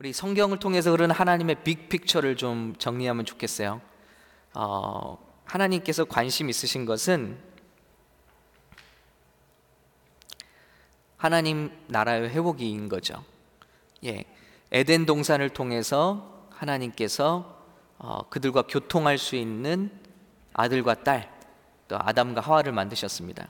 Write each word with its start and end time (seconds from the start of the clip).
우리 0.00 0.12
성경을 0.12 0.60
통해서 0.60 0.92
그런 0.92 1.10
하나님의 1.10 1.64
빅 1.64 1.88
픽처를 1.88 2.36
좀 2.36 2.76
정리하면 2.78 3.24
좋겠어요. 3.24 3.80
어, 4.54 5.18
하나님께서 5.44 6.04
관심 6.04 6.48
있으신 6.48 6.86
것은 6.86 7.36
하나님 11.16 11.72
나라의 11.88 12.30
회복인 12.30 12.88
거죠. 12.88 13.24
예, 14.04 14.24
에덴 14.70 15.04
동산을 15.04 15.48
통해서 15.48 16.46
하나님께서 16.50 17.58
어, 17.98 18.28
그들과 18.28 18.62
교통할 18.68 19.18
수 19.18 19.34
있는 19.34 19.90
아들과 20.52 21.02
딸, 21.02 21.28
또 21.88 21.96
아담과 21.98 22.40
하와를 22.40 22.70
만드셨습니다. 22.70 23.48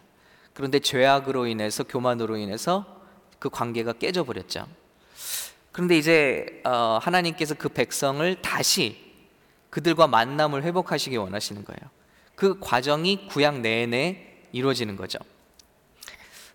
그런데 0.55 0.81
죄악으로 0.81 1.47
인해서 1.47 1.85
교만으로 1.85 2.39
인해서 2.39 3.03
그 3.39 3.51
관계가 3.51 3.93
깨져 3.93 4.25
버렸죠. 4.25 4.67
그런데 5.73 5.97
이제 5.97 6.61
어, 6.65 6.99
하나님께서 7.01 7.55
그 7.55 7.69
백성을 7.69 8.43
다시 8.43 9.09
그들과 9.71 10.07
만남을 10.07 10.63
회복하시기 10.65 11.17
원하시는 11.17 11.65
거예요. 11.65 11.81
그 12.35 12.59
과정이 12.61 13.29
구약 13.29 13.61
내내 13.61 14.47
이루어지는 14.53 14.97
거죠. 14.97 15.19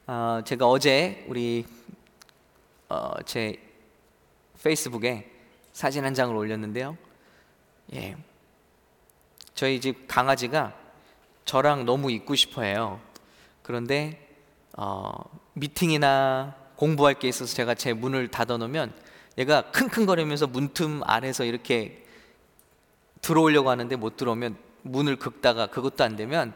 어, 0.08 0.42
제가 0.46 0.68
어제 0.68 1.26
우리 1.28 1.66
어, 2.90 3.12
제 3.26 3.58
페이스북에 4.64 5.30
사진 5.72 6.06
한 6.06 6.14
장을 6.14 6.36
올렸는데요. 6.36 6.98
예, 7.94 8.16
저희 9.54 9.80
집 9.80 10.08
강아지가 10.08 10.74
저랑 11.46 11.86
너무 11.86 12.12
있고 12.12 12.36
싶어 12.36 12.62
해요. 12.64 13.00
그런데 13.62 14.30
어, 14.78 15.12
미팅이나 15.54 16.56
공부할 16.84 17.14
게 17.14 17.30
있어서 17.30 17.56
제가 17.56 17.76
제 17.76 17.94
문을 17.94 18.28
닫아 18.28 18.58
놓으면 18.58 18.92
얘가 19.38 19.72
킁킁거리면서 19.72 20.48
문틈 20.48 21.02
안에서 21.06 21.46
이렇게 21.46 22.04
들어오려고 23.22 23.70
하는데 23.70 23.96
못 23.96 24.18
들어오면 24.18 24.58
문을 24.82 25.16
긁다가 25.16 25.68
그것도 25.68 26.04
안 26.04 26.18
되면 26.18 26.54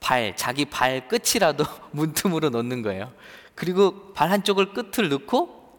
발, 0.00 0.36
자기 0.36 0.66
발 0.66 1.08
끝이라도 1.08 1.64
문틈으로 1.92 2.50
넣는 2.50 2.82
거예요. 2.82 3.10
그리고 3.54 4.12
발 4.12 4.30
한쪽을 4.30 4.74
끝을 4.74 5.08
넣고 5.08 5.78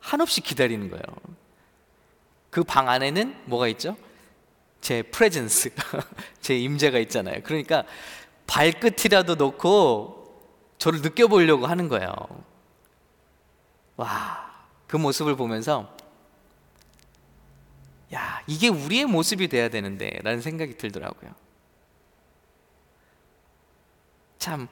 한없이 0.00 0.40
기다리는 0.40 0.90
거예요. 0.90 1.02
그 2.50 2.64
방 2.64 2.88
안에는 2.88 3.42
뭐가 3.44 3.68
있죠? 3.68 3.96
제 4.80 5.02
프레젠스, 5.02 5.70
제 6.40 6.58
임재가 6.58 6.98
있잖아요. 6.98 7.42
그러니까 7.44 7.84
발끝이라도 8.48 9.36
놓고 9.36 10.16
저를 10.78 11.00
느껴보려고 11.02 11.66
하는 11.66 11.88
거예요. 11.88 12.10
와, 13.96 14.66
그 14.86 14.96
모습을 14.96 15.36
보면서 15.36 15.94
야, 18.14 18.42
이게 18.46 18.68
우리의 18.68 19.06
모습이 19.06 19.48
돼야 19.48 19.68
되는데 19.68 20.20
라는 20.22 20.40
생각이 20.40 20.76
들더라고요. 20.76 21.32
참 24.38 24.68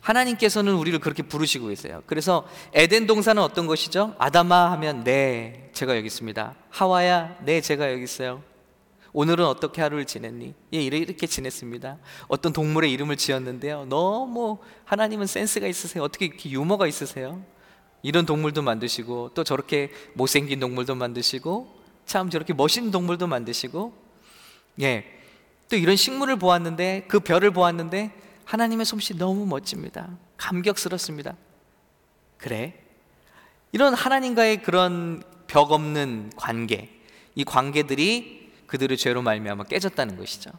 하나님께서는 0.00 0.74
우리를 0.74 0.98
그렇게 0.98 1.22
부르시고 1.22 1.68
계세요. 1.68 2.02
그래서 2.06 2.48
에덴 2.72 3.06
동산은 3.06 3.40
어떤 3.40 3.68
것이죠? 3.68 4.16
아담아 4.18 4.72
하면 4.72 5.04
네, 5.04 5.70
제가 5.72 5.96
여기 5.96 6.06
있습니다. 6.06 6.56
하와야, 6.70 7.36
네, 7.44 7.60
제가 7.60 7.92
여기 7.92 8.02
있어요. 8.02 8.42
오늘은 9.14 9.44
어떻게 9.44 9.82
하루를 9.82 10.06
지냈니? 10.06 10.54
예, 10.72 10.82
이렇게 10.82 11.26
지냈습니다. 11.26 11.98
어떤 12.28 12.52
동물의 12.52 12.90
이름을 12.92 13.16
지었는데요. 13.16 13.84
너무 13.84 14.58
하나님은 14.84 15.26
센스가 15.26 15.66
있으세요. 15.66 16.02
어떻게 16.02 16.26
이렇게 16.26 16.50
유머가 16.50 16.86
있으세요? 16.86 17.44
이런 18.02 18.24
동물도 18.24 18.62
만드시고 18.62 19.32
또 19.34 19.44
저렇게 19.44 19.90
못생긴 20.14 20.60
동물도 20.60 20.94
만드시고 20.94 21.82
참 22.06 22.30
저렇게 22.30 22.54
멋있는 22.54 22.90
동물도 22.90 23.26
만드시고 23.26 23.92
예. 24.80 25.04
또 25.68 25.76
이런 25.76 25.96
식물을 25.96 26.36
보았는데 26.36 27.04
그 27.08 27.20
별을 27.20 27.50
보았는데 27.52 28.12
하나님의 28.44 28.86
솜씨 28.86 29.16
너무 29.18 29.46
멋집니다. 29.46 30.18
감격스럽습니다. 30.36 31.36
그래? 32.38 32.74
이런 33.72 33.94
하나님과의 33.94 34.62
그런 34.62 35.22
벽 35.46 35.70
없는 35.70 36.32
관계, 36.36 36.90
이 37.34 37.44
관계들이 37.44 38.41
그들의 38.72 38.96
죄로 38.96 39.20
말미암아 39.20 39.64
깨졌다는 39.64 40.16
것이죠. 40.16 40.50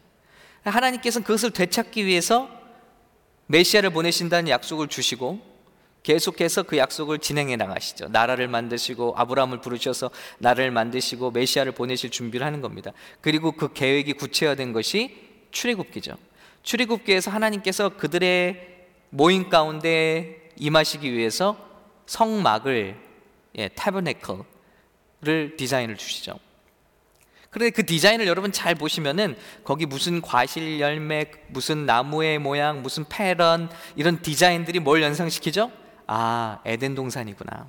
하나님께서는 0.63 1.25
그것을 1.25 1.49
되찾기 1.49 2.05
위해서 2.05 2.47
메시아를 3.47 3.89
보내신다는 3.89 4.49
약속을 4.49 4.87
주시고 4.87 5.41
계속해서 6.03 6.61
그 6.61 6.77
약속을 6.77 7.17
진행해 7.17 7.55
나가시죠. 7.55 8.09
나라를 8.09 8.47
만드시고 8.49 9.15
아브라함을 9.17 9.61
부르셔서 9.61 10.11
나라를 10.37 10.69
만드시고 10.69 11.31
메시아를 11.31 11.71
보내실 11.71 12.11
준비를 12.11 12.45
하는 12.45 12.61
겁니다. 12.61 12.91
그리고 13.19 13.53
그 13.53 13.73
계획이 13.73 14.13
구체화된 14.13 14.73
것이 14.73 15.17
출애굽기죠. 15.49 16.15
출애굽기에서 16.61 17.31
하나님께서 17.31 17.97
그들의 17.97 18.85
모임 19.09 19.49
가운데 19.49 20.51
임하시기 20.57 21.11
위해서 21.11 21.57
성막을 22.05 22.95
예, 23.57 23.69
타버네클을 23.69 25.55
디자인을 25.57 25.97
주시죠. 25.97 26.37
그런데 27.53 27.69
그 27.69 27.85
디자인을 27.85 28.25
여러분 28.25 28.51
잘 28.51 28.73
보시면은 28.73 29.37
거기 29.63 29.85
무슨 29.85 30.21
과실 30.21 30.79
열매, 30.79 31.29
무슨 31.49 31.85
나무의 31.85 32.39
모양, 32.39 32.81
무슨 32.81 33.05
패런 33.07 33.69
이런 33.95 34.23
디자인들이 34.23 34.79
뭘 34.79 35.03
연상시키죠? 35.03 35.71
아, 36.07 36.59
에덴 36.65 36.95
동산이구나. 36.95 37.67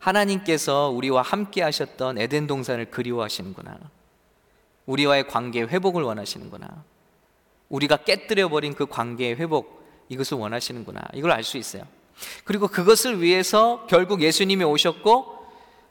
하나님께서 0.00 0.88
우리와 0.88 1.22
함께 1.22 1.62
하셨던 1.62 2.18
에덴 2.18 2.48
동산을 2.48 2.90
그리워하시는구나. 2.90 3.78
우리와의 4.86 5.28
관계 5.28 5.62
회복을 5.62 6.02
원하시는구나. 6.02 6.84
우리가 7.68 7.98
깨뜨려 7.98 8.48
버린 8.48 8.74
그 8.74 8.86
관계의 8.86 9.36
회복 9.36 9.86
이것을 10.08 10.36
원하시는구나. 10.36 11.00
이걸 11.14 11.30
알 11.30 11.44
수 11.44 11.58
있어요. 11.58 11.84
그리고 12.44 12.66
그것을 12.66 13.22
위해서 13.22 13.86
결국 13.88 14.20
예수님이 14.20 14.64
오셨고 14.64 15.37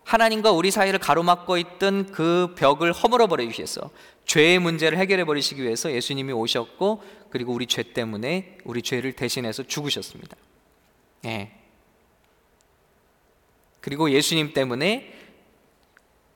하나님과 0.07 0.51
우리 0.51 0.71
사이를 0.71 0.99
가로막고 0.99 1.57
있던 1.57 2.13
그 2.13 2.55
벽을 2.57 2.93
허물어 2.93 3.27
버리기 3.27 3.59
위해서 3.59 3.91
죄의 4.25 4.57
문제를 4.59 4.97
해결해 4.97 5.25
버리시기 5.25 5.61
위해서 5.61 5.91
예수님이 5.91 6.31
오셨고 6.31 7.03
그리고 7.29 7.51
우리 7.51 7.65
죄 7.65 7.83
때문에 7.83 8.57
우리 8.63 8.81
죄를 8.81 9.11
대신해서 9.11 9.63
죽으셨습니다. 9.63 10.37
예. 11.25 11.51
그리고 13.81 14.09
예수님 14.09 14.53
때문에 14.53 15.13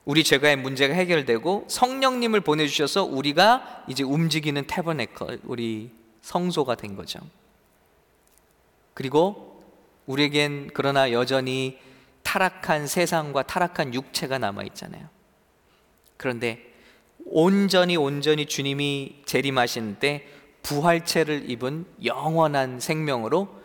우리 0.03 0.25
죄가의 0.25 0.57
문제가 0.57 0.93
해결되고 0.93 1.67
성령님을 1.69 2.41
보내 2.41 2.67
주셔서 2.67 3.05
우리가 3.05 3.85
이제 3.87 4.03
움직이는 4.03 4.67
태버네커 4.67 5.37
우리 5.43 5.91
성소가 6.21 6.75
된 6.75 6.97
거죠. 6.97 7.21
그리고 8.93 9.63
우리에겐 10.07 10.71
그러나 10.73 11.13
여전히 11.13 11.79
타락한 12.23 12.87
세상과 12.87 13.43
타락한 13.43 13.93
육체가 13.93 14.37
남아 14.37 14.63
있잖아요. 14.63 15.07
그런데 16.17 16.71
온전히 17.25 17.97
온전히 17.97 18.45
주님이 18.45 19.23
재림하신 19.25 19.97
때 19.99 20.27
부활체를 20.63 21.49
입은 21.49 21.85
영원한 22.03 22.79
생명으로 22.79 23.61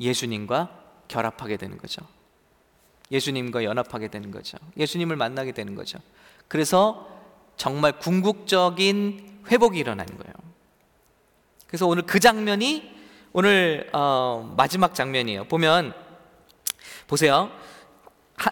예수님과 0.00 0.70
결합하게 1.08 1.56
되는 1.56 1.78
거죠. 1.78 2.02
예수님과 3.10 3.64
연합하게 3.64 4.08
되는 4.08 4.30
거죠. 4.30 4.58
예수님을 4.76 5.16
만나게 5.16 5.52
되는 5.52 5.74
거죠. 5.74 5.98
그래서 6.48 7.08
정말 7.56 7.98
궁극적인 7.98 9.42
회복이 9.48 9.78
일어나는 9.78 10.16
거예요. 10.16 10.34
그래서 11.66 11.86
오늘 11.86 12.02
그 12.04 12.20
장면이 12.20 12.94
오늘 13.32 13.88
어, 13.92 14.54
마지막 14.56 14.94
장면이에요. 14.94 15.44
보면 15.44 15.94
보세요. 17.06 17.50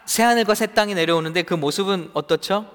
새 0.07 0.23
하늘과 0.23 0.55
새 0.55 0.67
땅이 0.67 0.95
내려오는데 0.95 1.43
그 1.43 1.55
모습은 1.55 2.11
어떻죠? 2.15 2.71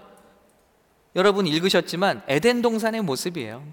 여러분 1.15 1.47
읽으셨지만 1.47 2.23
에덴 2.27 2.61
동산의 2.61 3.01
모습이에요. 3.01 3.63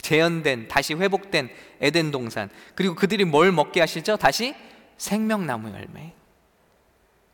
재현된 0.00 0.68
다시 0.68 0.94
회복된 0.94 1.50
에덴 1.80 2.10
동산 2.10 2.48
그리고 2.74 2.94
그들이 2.94 3.24
뭘 3.24 3.52
먹게 3.52 3.80
하시죠? 3.80 4.16
다시 4.16 4.54
생명나무 4.96 5.70
열매. 5.70 6.14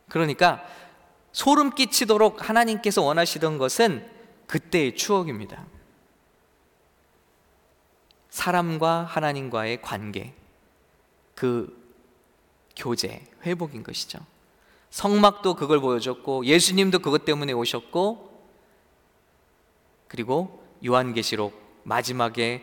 그러니까 0.09 0.63
소름 1.31 1.73
끼치도록 1.73 2.47
하나님께서 2.49 3.01
원하시던 3.01 3.57
것은 3.57 4.07
그때의 4.47 4.95
추억입니다. 4.95 5.65
사람과 8.29 9.03
하나님과의 9.03 9.81
관계, 9.81 10.33
그 11.35 11.81
교제, 12.75 13.23
회복인 13.45 13.83
것이죠. 13.83 14.19
성막도 14.93 15.55
그걸 15.55 15.79
보여줬고, 15.79 16.45
예수님도 16.45 16.99
그것 16.99 17.25
때문에 17.25 17.51
오셨고, 17.51 18.31
그리고 20.07 20.63
요한계시록 20.85 21.81
마지막에 21.81 22.61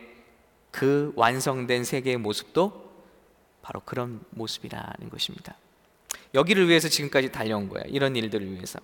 그 0.71 1.11
완성된 1.17 1.83
세계의 1.83 2.15
모습도 2.15 2.89
바로 3.61 3.81
그런 3.83 4.21
모습이라는 4.29 5.09
것입니다. 5.09 5.57
여기를 6.33 6.69
위해서 6.69 6.87
지금까지 6.87 7.33
달려온 7.33 7.67
거야. 7.67 7.83
이런 7.87 8.15
일들을 8.15 8.49
위해서. 8.49 8.79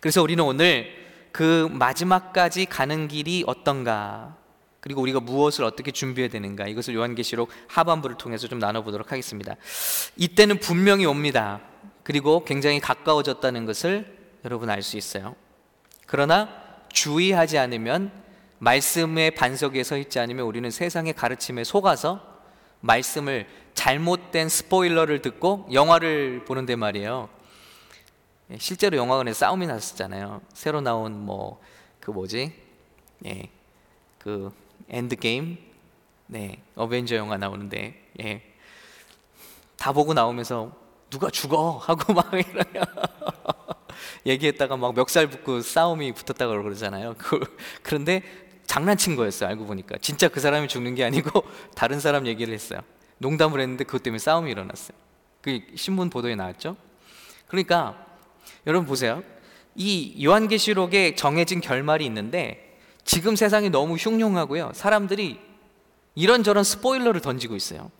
그래서 0.00 0.20
우리는 0.22 0.42
오늘 0.42 0.90
그 1.30 1.68
마지막까지 1.70 2.66
가는 2.66 3.06
길이 3.06 3.44
어떤가 3.46 4.36
그리고 4.80 5.02
우리가 5.02 5.20
무엇을 5.20 5.62
어떻게 5.62 5.92
준비해야 5.92 6.28
되는가 6.28 6.66
이것을 6.66 6.96
요한계시록 6.96 7.48
하반부를 7.68 8.16
통해서 8.16 8.48
좀 8.48 8.58
나눠보도록 8.58 9.12
하겠습니다. 9.12 9.54
이때는 10.16 10.58
분명히 10.58 11.06
옵니다. 11.06 11.60
그리고 12.02 12.44
굉장히 12.44 12.80
가까워졌다는 12.80 13.66
것을 13.66 14.18
여러분 14.44 14.70
알 14.70 14.82
수 14.82 14.96
있어요. 14.96 15.34
그러나 16.06 16.48
주의하지 16.92 17.58
않으면 17.58 18.10
말씀의 18.58 19.32
반석에 19.32 19.82
서 19.82 19.96
있지 19.96 20.18
않으면 20.18 20.44
우리는 20.44 20.70
세상의 20.70 21.14
가르침에 21.14 21.64
속아서 21.64 22.20
말씀을 22.80 23.46
잘못된 23.74 24.48
스포일러를 24.48 25.22
듣고 25.22 25.66
영화를 25.72 26.44
보는데 26.44 26.76
말이에요. 26.76 27.28
실제로 28.58 28.96
영화관에 28.96 29.32
싸움이 29.32 29.66
났었잖아요. 29.66 30.42
새로 30.52 30.80
나온 30.80 31.24
뭐 31.24 31.60
그 32.02 32.10
뭐지? 32.10 32.52
예. 33.26 33.48
그 34.18 34.52
엔드 34.88 35.16
게임, 35.16 35.56
네, 36.26 36.60
어벤져 36.74 37.14
영화 37.14 37.36
나오는데, 37.36 37.94
예. 38.20 38.42
다 39.78 39.92
보고 39.92 40.12
나오면서 40.12 40.76
누가 41.12 41.28
죽어 41.28 41.76
하고 41.84 42.14
막 42.14 42.32
이러냐 42.32 42.86
얘기했다가 44.24 44.76
막 44.76 44.94
멱살 44.94 45.28
붙고 45.28 45.60
싸움이 45.60 46.12
붙었다 46.12 46.46
고 46.46 46.62
그러잖아요. 46.62 47.14
그런데 47.82 48.22
장난친 48.66 49.16
거였어요. 49.16 49.50
알고 49.50 49.66
보니까 49.66 49.98
진짜 50.00 50.28
그 50.28 50.40
사람이 50.40 50.68
죽는 50.68 50.94
게 50.94 51.04
아니고 51.04 51.44
다른 51.76 52.00
사람 52.00 52.26
얘기를 52.26 52.52
했어요. 52.54 52.80
농담을 53.18 53.60
했는데 53.60 53.84
그것 53.84 54.02
때문에 54.02 54.18
싸움이 54.18 54.50
일어났어요. 54.50 54.96
그 55.42 55.60
신문 55.76 56.08
보도에 56.08 56.34
나왔죠. 56.34 56.76
그러니까 57.46 58.06
여러분 58.66 58.86
보세요. 58.86 59.22
이 59.74 60.24
요한계시록에 60.24 61.14
정해진 61.14 61.60
결말이 61.60 62.06
있는데 62.06 62.78
지금 63.04 63.36
세상이 63.36 63.68
너무 63.68 63.96
흉흉하고요. 63.96 64.72
사람들이 64.74 65.38
이런저런 66.14 66.64
스포일러를 66.64 67.20
던지고 67.20 67.56
있어요. 67.56 67.90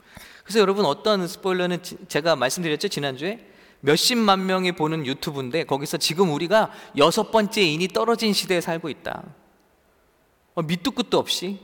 그래서 0.43 0.61
여러분 0.61 0.85
어떤 0.85 1.27
스포일러는 1.27 1.81
제가 2.09 2.37
말씀드렸죠 2.37 2.89
지난주에 2.89 3.47
몇십만 3.81 4.47
명이 4.47 4.73
보는 4.73 5.07
유튜브인데 5.07 5.65
거기서 5.65 5.97
지금 5.99 6.33
우리가 6.33 6.71
여섯 6.97 7.31
번째 7.31 7.63
인이 7.63 7.89
떨어진 7.89 8.33
시대에 8.33 8.61
살고 8.61 8.89
있다. 8.89 9.25
어, 10.55 10.63
밑도 10.63 10.93
끝도 10.93 11.19
없이. 11.19 11.59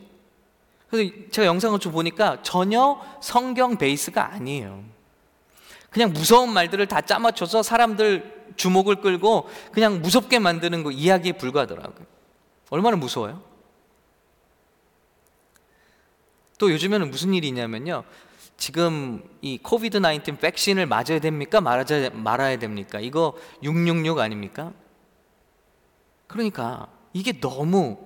그래서 0.91 1.13
제가 1.31 1.47
영상을 1.47 1.79
좀 1.79 1.93
보니까 1.93 2.43
전혀 2.43 3.01
성경 3.23 3.77
베이스가 3.77 4.33
아니에요. 4.33 4.83
그냥 5.91 6.13
무서운 6.13 6.53
말들을 6.53 6.87
다 6.87 7.01
짜맞춰서 7.01 7.63
사람들 7.63 8.53
주목을 8.57 8.97
끌고 8.97 9.49
그냥 9.73 10.03
무섭게 10.03 10.39
만드는 10.39 10.83
거 10.83 10.91
이야기에 10.91 11.33
불과하더라고요. 11.33 12.07
얼마나 12.71 12.97
무서워요? 12.97 13.43
또 16.59 16.73
요즘에는 16.73 17.11
무슨 17.11 17.33
일이 17.35 17.49
있냐면요. 17.49 18.03
지금 18.59 19.23
이 19.41 19.57
코비드 19.57 20.01
19 20.03 20.37
백신을 20.37 20.87
맞아야 20.87 21.21
됩니까? 21.21 21.61
말아야, 21.61 22.11
말아야 22.11 22.59
됩니까? 22.59 22.99
이거 22.99 23.35
666 23.63 24.19
아닙니까? 24.19 24.73
그러니까 26.27 26.89
이게 27.13 27.39
너무 27.41 28.05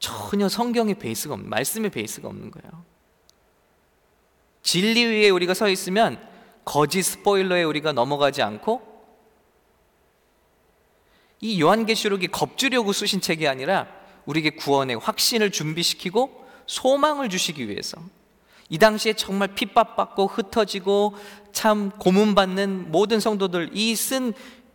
전혀 0.00 0.48
성경의 0.48 0.96
베이스가 0.96 1.34
없는, 1.34 1.48
말씀의 1.48 1.90
베이스가 1.90 2.28
없는 2.28 2.50
거예요. 2.50 2.84
진리 4.62 5.04
위에 5.04 5.30
우리가 5.30 5.54
서 5.54 5.68
있으면 5.68 6.20
거짓 6.64 7.04
스포일러에 7.04 7.62
우리가 7.62 7.92
넘어가지 7.92 8.42
않고 8.42 8.96
이 11.40 11.60
요한계시록이 11.60 12.28
겁주려고 12.28 12.92
쓰신 12.92 13.20
책이 13.20 13.46
아니라 13.46 13.86
우리에게 14.24 14.50
구원의 14.50 14.96
확신을 14.96 15.52
준비시키고 15.52 16.44
소망을 16.66 17.28
주시기 17.28 17.68
위해서 17.68 18.00
이 18.68 18.78
당시에 18.78 19.12
정말 19.12 19.48
핍박받고 19.54 20.26
흩어지고 20.26 21.14
참 21.52 21.90
고문받는 21.90 22.90
모든 22.90 23.20
성도들 23.20 23.70
이 23.74 23.94
쓴 23.94 24.32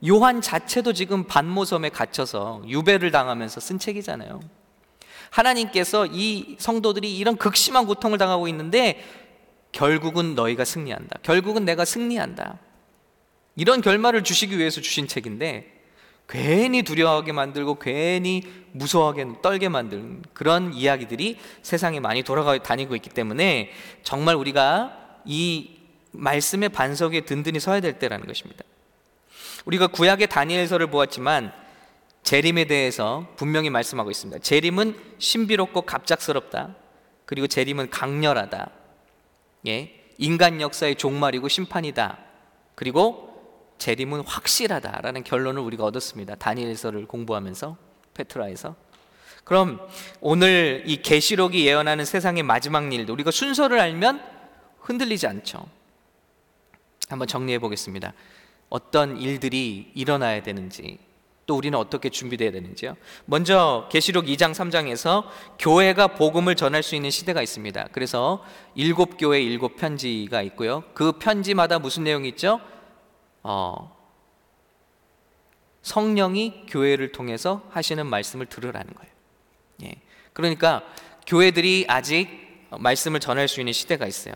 요한 0.07 0.41
자체도 0.41 0.93
지금 0.93 1.25
반모섬에 1.25 1.89
갇혀서 1.89 2.63
유배를 2.67 3.11
당하면서 3.11 3.59
쓴 3.59 3.77
책이잖아요. 3.77 4.39
하나님께서 5.29 6.07
이 6.07 6.55
성도들이 6.57 7.15
이런 7.17 7.37
극심한 7.37 7.85
고통을 7.85 8.17
당하고 8.17 8.47
있는데 8.47 9.03
결국은 9.71 10.33
너희가 10.35 10.65
승리한다. 10.65 11.19
결국은 11.21 11.65
내가 11.65 11.85
승리한다. 11.85 12.57
이런 13.55 13.81
결말을 13.81 14.23
주시기 14.23 14.57
위해서 14.57 14.81
주신 14.81 15.07
책인데 15.07 15.80
괜히 16.31 16.81
두려워하게 16.81 17.33
만들고 17.33 17.77
괜히 17.77 18.41
무서워하게 18.71 19.41
떨게 19.41 19.67
만드는 19.67 20.23
그런 20.33 20.73
이야기들이 20.73 21.37
세상에 21.61 21.99
많이 21.99 22.23
돌아가 22.23 22.57
다니고 22.57 22.95
있기 22.95 23.09
때문에 23.09 23.69
정말 24.01 24.35
우리가 24.35 24.97
이 25.25 25.71
말씀의 26.11 26.69
반석에 26.69 27.21
든든히 27.21 27.59
서야 27.59 27.81
될 27.81 27.99
때라는 27.99 28.25
것입니다. 28.25 28.63
우리가 29.65 29.87
구약의 29.87 30.27
다니엘서를 30.27 30.87
보았지만 30.87 31.51
재림에 32.23 32.63
대해서 32.65 33.27
분명히 33.35 33.69
말씀하고 33.69 34.09
있습니다. 34.09 34.39
재림은 34.39 34.95
신비롭고 35.17 35.81
갑작스럽다. 35.81 36.75
그리고 37.25 37.47
재림은 37.47 37.89
강렬하다. 37.89 38.69
예. 39.67 39.97
인간 40.17 40.61
역사의 40.61 40.95
종말이고 40.95 41.49
심판이다. 41.49 42.19
그리고 42.75 43.30
재림은 43.81 44.21
확실하다라는 44.27 45.23
결론을 45.23 45.59
우리가 45.63 45.83
얻었습니다. 45.85 46.35
다니엘서를 46.35 47.07
공부하면서 47.07 47.75
페트라에서. 48.13 48.75
그럼 49.43 49.79
오늘 50.19 50.83
이 50.85 51.01
계시록이 51.01 51.65
예언하는 51.65 52.05
세상의 52.05 52.43
마지막 52.43 52.93
일도 52.93 53.11
우리가 53.13 53.31
순서를 53.31 53.79
알면 53.79 54.21
흔들리지 54.81 55.25
않죠. 55.25 55.65
한번 57.09 57.27
정리해 57.27 57.57
보겠습니다. 57.57 58.13
어떤 58.69 59.17
일들이 59.17 59.91
일어나야 59.95 60.43
되는지 60.43 60.99
또 61.47 61.55
우리는 61.55 61.75
어떻게 61.77 62.09
준비되어야 62.09 62.51
되는지요. 62.51 62.95
먼저 63.25 63.89
계시록 63.91 64.25
2장 64.25 64.53
3장에서 64.53 65.25
교회가 65.57 66.09
복음을 66.09 66.55
전할 66.55 66.83
수 66.83 66.93
있는 66.95 67.09
시대가 67.09 67.41
있습니다. 67.41 67.87
그래서 67.93 68.45
일곱 68.75 69.17
교회 69.17 69.41
일곱 69.41 69.75
편지가 69.75 70.43
있고요. 70.43 70.83
그 70.93 71.13
편지마다 71.13 71.79
무슨 71.79 72.03
내용이 72.03 72.29
있죠? 72.29 72.61
어, 73.43 73.95
성령이 75.81 76.65
교회를 76.67 77.11
통해서 77.11 77.63
하시는 77.71 78.05
말씀을 78.05 78.45
들으라는 78.45 78.93
거예요. 78.93 79.11
예. 79.83 79.95
그러니까 80.33 80.83
교회들이 81.25 81.85
아직 81.87 82.29
말씀을 82.77 83.19
전할 83.19 83.47
수 83.47 83.59
있는 83.59 83.73
시대가 83.73 84.05
있어요. 84.07 84.35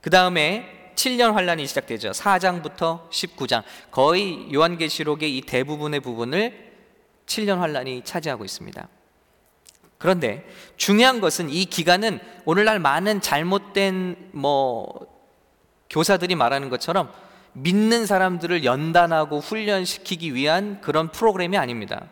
그 0.00 0.10
다음에 0.10 0.92
7년 0.94 1.32
환란이 1.32 1.66
시작되죠. 1.66 2.10
4장부터 2.10 3.08
19장. 3.10 3.62
거의 3.90 4.52
요한계시록의 4.52 5.36
이 5.36 5.40
대부분의 5.42 6.00
부분을 6.00 6.72
7년 7.26 7.58
환란이 7.58 8.02
차지하고 8.04 8.44
있습니다. 8.44 8.88
그런데 9.98 10.46
중요한 10.76 11.20
것은 11.20 11.48
이 11.48 11.64
기간은 11.64 12.20
오늘날 12.44 12.78
많은 12.78 13.20
잘못된 13.20 14.30
뭐 14.32 15.06
교사들이 15.88 16.34
말하는 16.34 16.70
것처럼 16.70 17.12
믿는 17.52 18.06
사람들을 18.06 18.64
연단하고 18.64 19.40
훈련시키기 19.40 20.34
위한 20.34 20.80
그런 20.80 21.10
프로그램이 21.10 21.56
아닙니다. 21.56 22.08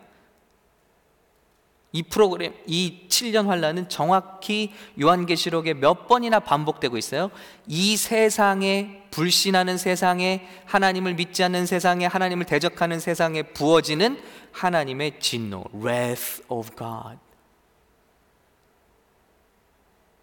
이 1.93 2.03
프로그램, 2.03 2.53
이 2.67 3.05
7년 3.09 3.47
환란은 3.47 3.89
정확히 3.89 4.71
요한계시록에 4.99 5.73
몇 5.73 6.07
번이나 6.07 6.39
반복되고 6.39 6.97
있어요. 6.97 7.31
이 7.67 7.97
세상에 7.97 9.03
불신하는 9.11 9.77
세상에 9.77 10.47
하나님을 10.65 11.15
믿지 11.15 11.43
않는 11.43 11.65
세상에 11.65 12.05
하나님을 12.05 12.45
대적하는 12.45 13.01
세상에 13.01 13.43
부어지는 13.43 14.21
하나님의 14.53 15.19
진노, 15.19 15.65
wrath 15.73 16.43
of 16.47 16.69
God. 16.77 17.17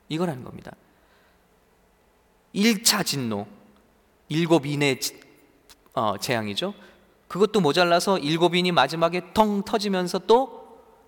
이거라는 0.08 0.42
겁니다. 0.44 0.72
1차 2.54 3.04
진노, 3.04 3.46
일곱 4.28 4.66
인의 4.66 5.00
어, 5.94 6.16
재앙이죠. 6.18 6.74
그것도 7.28 7.60
모자라서 7.60 8.18
일곱 8.18 8.54
인이 8.54 8.72
마지막에 8.72 9.22
텅 9.34 9.62
터지면서 9.62 10.20
또 10.20 10.58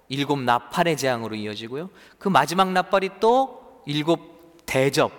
일곱 0.08 0.40
나팔의 0.40 0.96
재앙으로 0.96 1.36
이어지고요. 1.36 1.90
그 2.18 2.28
마지막 2.28 2.72
나팔이 2.72 3.10
또 3.20 3.82
일곱 3.86 4.64
대접, 4.66 5.12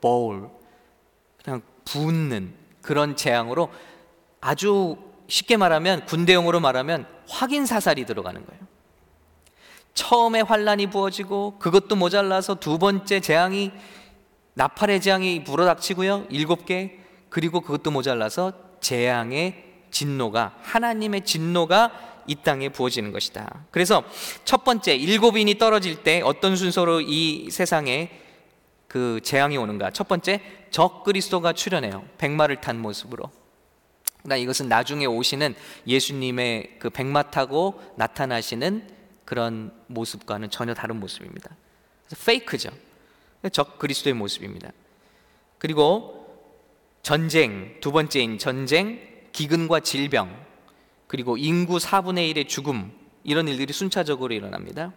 보울, 0.00 0.48
그냥 1.44 1.62
붓는 1.84 2.54
그런 2.80 3.16
재앙으로 3.16 3.70
아주 4.40 4.96
쉽게 5.28 5.56
말하면 5.56 6.06
군대용으로 6.06 6.60
말하면 6.60 7.06
확인 7.28 7.66
사살이 7.66 8.06
들어가는 8.06 8.46
거예요. 8.46 8.62
처음에 9.94 10.42
환란이 10.42 10.88
부어지고 10.90 11.58
그것도 11.58 11.96
모자라서 11.96 12.56
두 12.56 12.78
번째 12.78 13.20
재앙이 13.20 13.72
나팔의 14.54 15.00
재앙이 15.00 15.44
불어닥치고요. 15.44 16.26
일곱 16.30 16.66
개 16.66 16.98
그리고 17.36 17.60
그것도 17.60 17.90
모자라서 17.90 18.54
재앙의 18.80 19.62
진노가 19.90 20.56
하나님의 20.62 21.26
진노가 21.26 22.22
이 22.26 22.34
땅에 22.36 22.70
부어지는 22.70 23.12
것이다. 23.12 23.66
그래서 23.70 24.02
첫 24.46 24.64
번째 24.64 24.96
일곱인이 24.96 25.58
떨어질 25.58 26.02
때 26.02 26.22
어떤 26.24 26.56
순서로 26.56 27.02
이 27.02 27.50
세상에 27.50 28.10
그 28.88 29.20
재앙이 29.22 29.58
오는가? 29.58 29.90
첫 29.90 30.08
번째 30.08 30.40
적 30.70 31.04
그리스도가 31.04 31.52
출현해요. 31.52 32.06
백마를 32.16 32.62
탄 32.62 32.80
모습으로. 32.80 33.30
나 34.22 34.36
이것은 34.36 34.70
나중에 34.70 35.04
오시는 35.04 35.56
예수님의 35.86 36.76
그 36.78 36.88
백마 36.88 37.24
타고 37.24 37.78
나타나시는 37.96 38.88
그런 39.26 39.74
모습과는 39.88 40.48
전혀 40.48 40.72
다른 40.72 40.98
모습입니다. 40.98 41.54
페이크죠. 42.24 42.70
적 43.52 43.78
그리스도의 43.78 44.14
모습입니다. 44.14 44.70
그리고 45.58 46.25
전쟁, 47.06 47.78
두 47.78 47.92
번째인 47.92 48.36
전쟁, 48.36 48.98
기근과 49.30 49.78
질병, 49.78 50.44
그리고 51.06 51.36
인구 51.36 51.76
4분의 51.76 52.34
1의 52.34 52.48
죽음, 52.48 52.90
이런 53.22 53.46
일들이 53.46 53.72
순차적으로 53.72 54.34
일어납니다. 54.34 54.92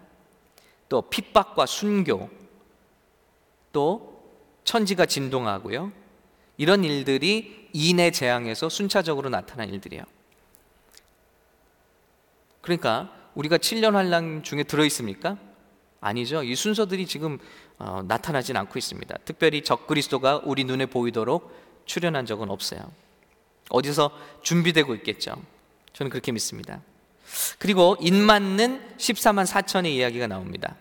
또 0.89 1.03
핍박과 1.03 1.67
순교, 1.67 2.31
또 3.71 4.23
천지가 4.63 5.05
진동하고요. 5.05 5.91
이런 6.57 6.83
일들이 6.83 7.69
인의 7.73 8.11
재앙에서 8.11 8.69
순차적으로 8.69 9.29
나타난 9.29 9.69
일들이에요. 9.69 10.03
그러니까 12.61 13.13
우리가 13.35 13.59
7년 13.59 13.91
환란 13.91 14.41
중에 14.41 14.63
들어 14.63 14.83
있습니까? 14.85 15.37
아니죠. 16.01 16.41
이 16.41 16.55
순서들이 16.55 17.05
지금 17.05 17.37
어, 17.77 18.01
나타나진 18.07 18.57
않고 18.57 18.79
있습니다. 18.79 19.15
특별히 19.25 19.63
적그리스도가 19.63 20.41
우리 20.43 20.63
눈에 20.63 20.87
보이도록 20.87 21.68
출현한 21.89 22.27
적은 22.27 22.51
없어요. 22.51 22.79
어디서 23.69 24.11
준비되고 24.43 24.93
있겠죠. 24.95 25.41
저는 25.93 26.11
그렇게 26.11 26.31
믿습니다. 26.31 26.81
그리고 27.57 27.97
인 27.99 28.15
맞는 28.21 28.97
14만 28.97 29.45
4천의 29.45 29.87
이야기가 29.87 30.27
나옵니다. 30.27 30.75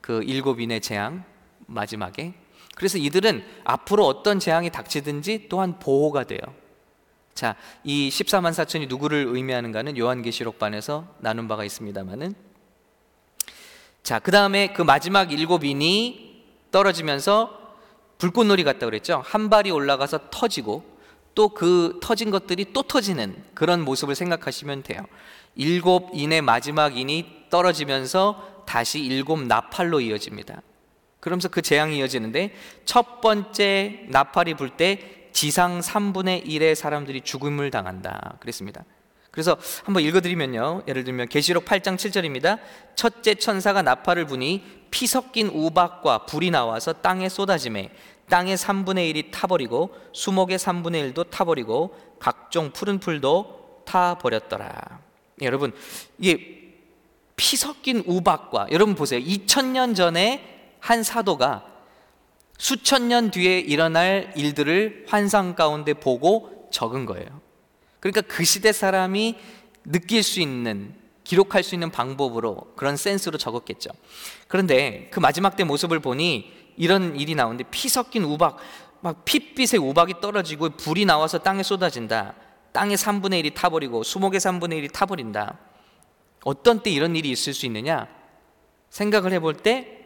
그 0.00 0.22
일곱인의 0.24 0.80
재앙 0.80 1.24
마지막에 1.66 2.34
그래서 2.74 2.98
이들은 2.98 3.44
앞으로 3.64 4.04
어떤 4.04 4.40
재앙이 4.40 4.70
닥치든지 4.70 5.46
또한 5.48 5.78
보호가 5.78 6.24
돼요. 6.24 6.40
자, 7.34 7.54
이 7.84 8.08
14만 8.08 8.50
4천이 8.50 8.88
누구를 8.88 9.26
의미하는가는 9.28 9.96
요한계시록반에서 9.96 11.06
나눈 11.20 11.46
바가 11.46 11.64
있습니다만은 11.64 12.34
자, 14.02 14.18
그 14.18 14.32
다음에 14.32 14.72
그 14.72 14.82
마지막 14.82 15.32
일곱인이 15.32 16.44
떨어지면서 16.72 17.65
불꽃놀이 18.18 18.64
같다 18.64 18.86
그랬죠. 18.86 19.22
한 19.24 19.50
발이 19.50 19.70
올라가서 19.70 20.30
터지고 20.30 20.96
또 21.34 21.48
그 21.48 22.00
터진 22.02 22.30
것들이 22.30 22.72
또 22.72 22.82
터지는 22.82 23.36
그런 23.54 23.82
모습을 23.84 24.14
생각하시면 24.14 24.82
돼요. 24.82 25.02
일곱 25.54 26.10
인의 26.14 26.42
마지막 26.42 26.96
인이 26.96 27.46
떨어지면서 27.50 28.64
다시 28.66 29.00
일곱 29.00 29.42
나팔로 29.42 30.00
이어집니다. 30.00 30.62
그러면서 31.20 31.48
그 31.48 31.60
재앙이 31.62 31.98
이어지는데 31.98 32.54
첫 32.84 33.20
번째 33.20 34.06
나팔이 34.08 34.54
불 34.54 34.70
때 34.70 35.28
지상 35.32 35.80
3분의 35.80 36.46
1의 36.46 36.74
사람들이 36.74 37.20
죽음을 37.20 37.70
당한다. 37.70 38.36
그랬습니다. 38.40 38.84
그래서 39.36 39.58
한번 39.84 40.02
읽어드리면요. 40.02 40.84
예를 40.88 41.04
들면 41.04 41.28
계시록 41.28 41.66
8장 41.66 41.96
7절입니다. 41.96 42.58
첫째 42.94 43.34
천사가 43.34 43.82
나팔을 43.82 44.24
부니 44.24 44.64
피 44.90 45.06
섞인 45.06 45.48
우박과 45.48 46.24
불이 46.24 46.50
나와서 46.50 46.94
땅에 46.94 47.28
쏟아짐에 47.28 47.90
땅의 48.30 48.56
3분의 48.56 49.14
1이 49.14 49.30
타버리고 49.30 49.94
수목의 50.14 50.56
3분의 50.56 51.12
1도 51.12 51.28
타버리고 51.28 51.94
각종 52.18 52.70
푸른 52.70 52.98
풀도 52.98 53.82
타버렸더라. 53.84 55.00
예, 55.42 55.46
여러분 55.46 55.74
이게 56.18 56.72
피 57.36 57.58
섞인 57.58 58.04
우박과 58.06 58.68
여러분 58.70 58.94
보세요. 58.94 59.20
2000년 59.20 59.94
전에 59.94 60.72
한 60.80 61.02
사도가 61.02 61.66
수천 62.56 63.08
년 63.08 63.30
뒤에 63.30 63.58
일어날 63.58 64.32
일들을 64.34 65.04
환상 65.08 65.54
가운데 65.54 65.92
보고 65.92 66.70
적은 66.72 67.04
거예요. 67.04 67.45
그러니까 68.00 68.20
그 68.22 68.44
시대 68.44 68.72
사람이 68.72 69.36
느낄 69.84 70.22
수 70.22 70.40
있는 70.40 70.94
기록할 71.24 71.62
수 71.62 71.74
있는 71.74 71.90
방법으로 71.90 72.72
그런 72.76 72.96
센스로 72.96 73.36
적었겠죠. 73.36 73.90
그런데 74.48 75.08
그 75.10 75.18
마지막 75.18 75.56
때 75.56 75.64
모습을 75.64 76.00
보니 76.00 76.52
이런 76.76 77.18
일이 77.18 77.34
나오는데 77.34 77.64
피 77.70 77.88
섞인 77.88 78.24
우박, 78.24 78.58
막 79.00 79.24
핏빛의 79.24 79.80
우박이 79.80 80.14
떨어지고 80.20 80.70
불이 80.70 81.04
나와서 81.04 81.38
땅에 81.38 81.62
쏟아진다. 81.62 82.34
땅의 82.72 82.96
3분의 82.96 83.42
1이 83.44 83.54
타버리고 83.54 84.02
수목의 84.02 84.38
3분의 84.38 84.84
1이 84.84 84.92
타버린다. 84.92 85.58
어떤 86.44 86.82
때 86.82 86.90
이런 86.90 87.16
일이 87.16 87.30
있을 87.30 87.54
수 87.54 87.66
있느냐? 87.66 88.06
생각을 88.90 89.32
해볼 89.32 89.54
때 89.56 89.96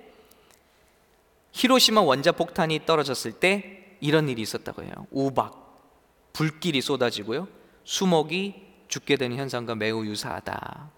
히로시마 1.52 2.00
원자 2.00 2.32
폭탄이 2.32 2.86
떨어졌을 2.86 3.32
때 3.32 3.96
이런 4.00 4.28
일이 4.28 4.40
있었다고 4.40 4.84
해요. 4.84 4.92
우박, 5.10 6.32
불길이 6.32 6.80
쏟아지고요. 6.80 7.48
수목이 7.90 8.54
죽게 8.86 9.16
되는 9.16 9.36
현상과 9.36 9.74
매우 9.74 10.06
유사하다. 10.06 10.90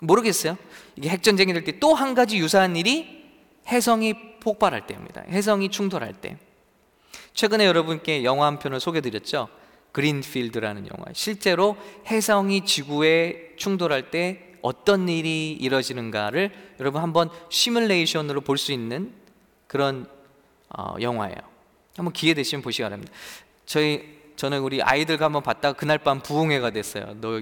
모르겠어요. 0.00 0.56
이게 0.96 1.10
핵전쟁이 1.10 1.52
될 1.52 1.64
때 1.64 1.78
또 1.78 1.92
한 1.92 2.14
가지 2.14 2.38
유사한 2.38 2.76
일이 2.76 3.22
해성이 3.68 4.14
폭발할 4.40 4.86
때입니다. 4.86 5.22
해성이 5.28 5.68
충돌할 5.68 6.14
때. 6.14 6.38
최근에 7.34 7.66
여러분께 7.66 8.24
영화 8.24 8.46
한 8.46 8.58
편을 8.58 8.80
소개드렸죠. 8.80 9.48
그린필드라는 9.92 10.88
영화. 10.88 11.04
실제로 11.12 11.76
해성이 12.10 12.64
지구에 12.64 13.52
충돌할 13.58 14.10
때 14.10 14.54
어떤 14.62 15.10
일이 15.10 15.52
이뤄지는가를 15.52 16.52
여러분 16.80 17.02
한번 17.02 17.28
시뮬레이션으로 17.50 18.40
볼 18.40 18.56
수 18.56 18.72
있는 18.72 19.12
그런 19.66 20.08
어, 20.70 20.94
영화예요. 21.02 21.36
한번 21.96 22.14
기회 22.14 22.32
되시면 22.32 22.62
보시기 22.62 22.82
바랍니다. 22.82 23.12
저희 23.66 24.21
저는 24.42 24.58
우리 24.62 24.82
아이들과 24.82 25.26
한번 25.26 25.44
봤다가 25.44 25.78
그날 25.78 25.98
밤 25.98 26.20
부흥회가 26.20 26.70
됐어요. 26.70 27.14
너 27.20 27.40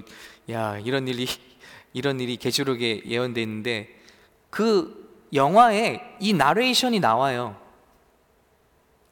야 0.51 0.77
이런 0.77 1.07
일이 1.07 1.27
이런 1.93 2.19
일이 2.19 2.37
계시록에 2.37 3.01
예언돼 3.07 3.41
있는데 3.41 3.89
그 4.51 5.27
영화에 5.33 6.17
이 6.19 6.33
나레이션이 6.33 6.99
나와요. 6.99 7.59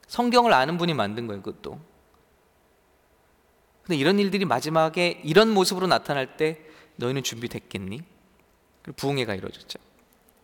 성경을 0.05 0.53
아는 0.53 0.77
분이 0.77 0.93
만든 0.93 1.25
거예요, 1.25 1.41
그것도. 1.41 1.79
근데 3.81 3.97
이런 3.97 4.19
일들이 4.19 4.45
마지막에 4.45 5.21
이런 5.23 5.49
모습으로 5.49 5.87
나타날 5.87 6.37
때 6.37 6.59
너희는 6.97 7.23
준비됐겠니? 7.23 8.03
부흥회가 8.97 9.33
이루어졌죠. 9.33 9.79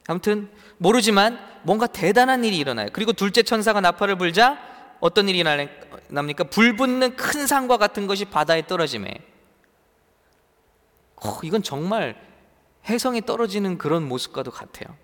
아무튼 0.07 0.49
모르지만 0.79 1.39
뭔가 1.61 1.85
대단한 1.85 2.43
일이 2.43 2.57
일어나요. 2.57 2.89
그리고 2.91 3.13
둘째 3.13 3.43
천사가 3.43 3.81
나팔을 3.81 4.17
불자 4.17 4.74
어떤 5.05 5.29
일이 5.29 5.43
납니까? 6.09 6.45
불 6.45 6.75
붙는 6.75 7.15
큰 7.15 7.45
산과 7.45 7.77
같은 7.77 8.07
것이 8.07 8.25
바다에 8.25 8.65
떨어짐에 8.65 9.13
어, 11.17 11.39
이건 11.43 11.61
정말 11.61 12.19
해성이 12.89 13.21
떨어지는 13.21 13.77
그런 13.77 14.07
모습과도 14.07 14.49
같아요. 14.49 14.97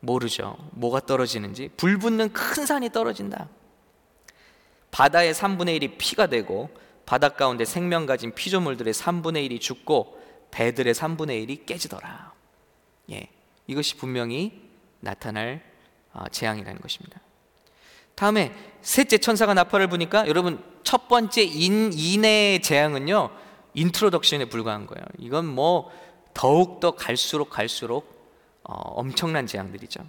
모르죠. 0.00 0.58
뭐가 0.72 1.00
떨어지는지. 1.00 1.70
불 1.78 1.98
붙는 1.98 2.34
큰 2.34 2.66
산이 2.66 2.90
떨어진다. 2.90 3.48
바다의 4.90 5.32
3분의 5.32 5.80
1이 5.80 5.94
피가 5.96 6.26
되고 6.26 6.68
바다 7.06 7.30
가운데 7.30 7.64
생명 7.64 8.04
가진 8.04 8.34
피조물들의 8.34 8.92
3분의 8.92 9.48
1이 9.48 9.60
죽고 9.62 10.20
배들의 10.50 10.92
3분의 10.92 11.48
1이 11.48 11.64
깨지더라. 11.64 12.34
예. 13.12 13.28
이것이 13.66 13.96
분명히 13.96 14.62
나타날 15.00 15.62
어, 16.12 16.24
재앙이라는 16.30 16.82
것입니다. 16.82 17.18
다음에 18.20 18.52
셋째 18.82 19.16
천사가 19.16 19.54
나팔을 19.54 19.86
부니까 19.86 20.28
여러분 20.28 20.62
첫 20.82 21.08
번째 21.08 21.42
인 21.42 21.90
인의 21.94 22.60
재앙은요 22.60 23.30
introduction에 23.72 24.44
불과한 24.44 24.86
거예요. 24.86 25.02
이건 25.18 25.46
뭐 25.46 25.90
더욱 26.34 26.80
더 26.80 26.90
갈수록 26.90 27.48
갈수록 27.48 28.20
어, 28.62 28.74
엄청난 28.74 29.46
재앙들이죠. 29.46 30.02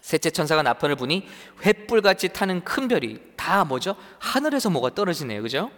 셋째 0.00 0.30
천사가 0.30 0.62
나팔을 0.62 0.94
부니 0.94 1.26
횃불같이 1.62 2.32
타는 2.32 2.62
큰 2.62 2.86
별이 2.86 3.18
다 3.34 3.64
뭐죠? 3.64 3.96
하늘에서 4.20 4.70
뭐가 4.70 4.94
떨어지네요, 4.94 5.42
그죠? 5.42 5.72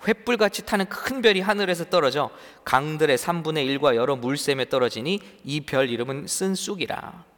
횃불같이 0.00 0.66
타는 0.66 0.86
큰 0.86 1.22
별이 1.22 1.40
하늘에서 1.40 1.84
떨어져 1.84 2.30
강들의 2.64 3.16
3분의 3.16 3.78
1과 3.78 3.94
여러 3.94 4.16
물샘에 4.16 4.68
떨어지니 4.68 5.20
이 5.44 5.60
별 5.60 5.88
이름은 5.88 6.26
쓴쑥이라. 6.26 7.33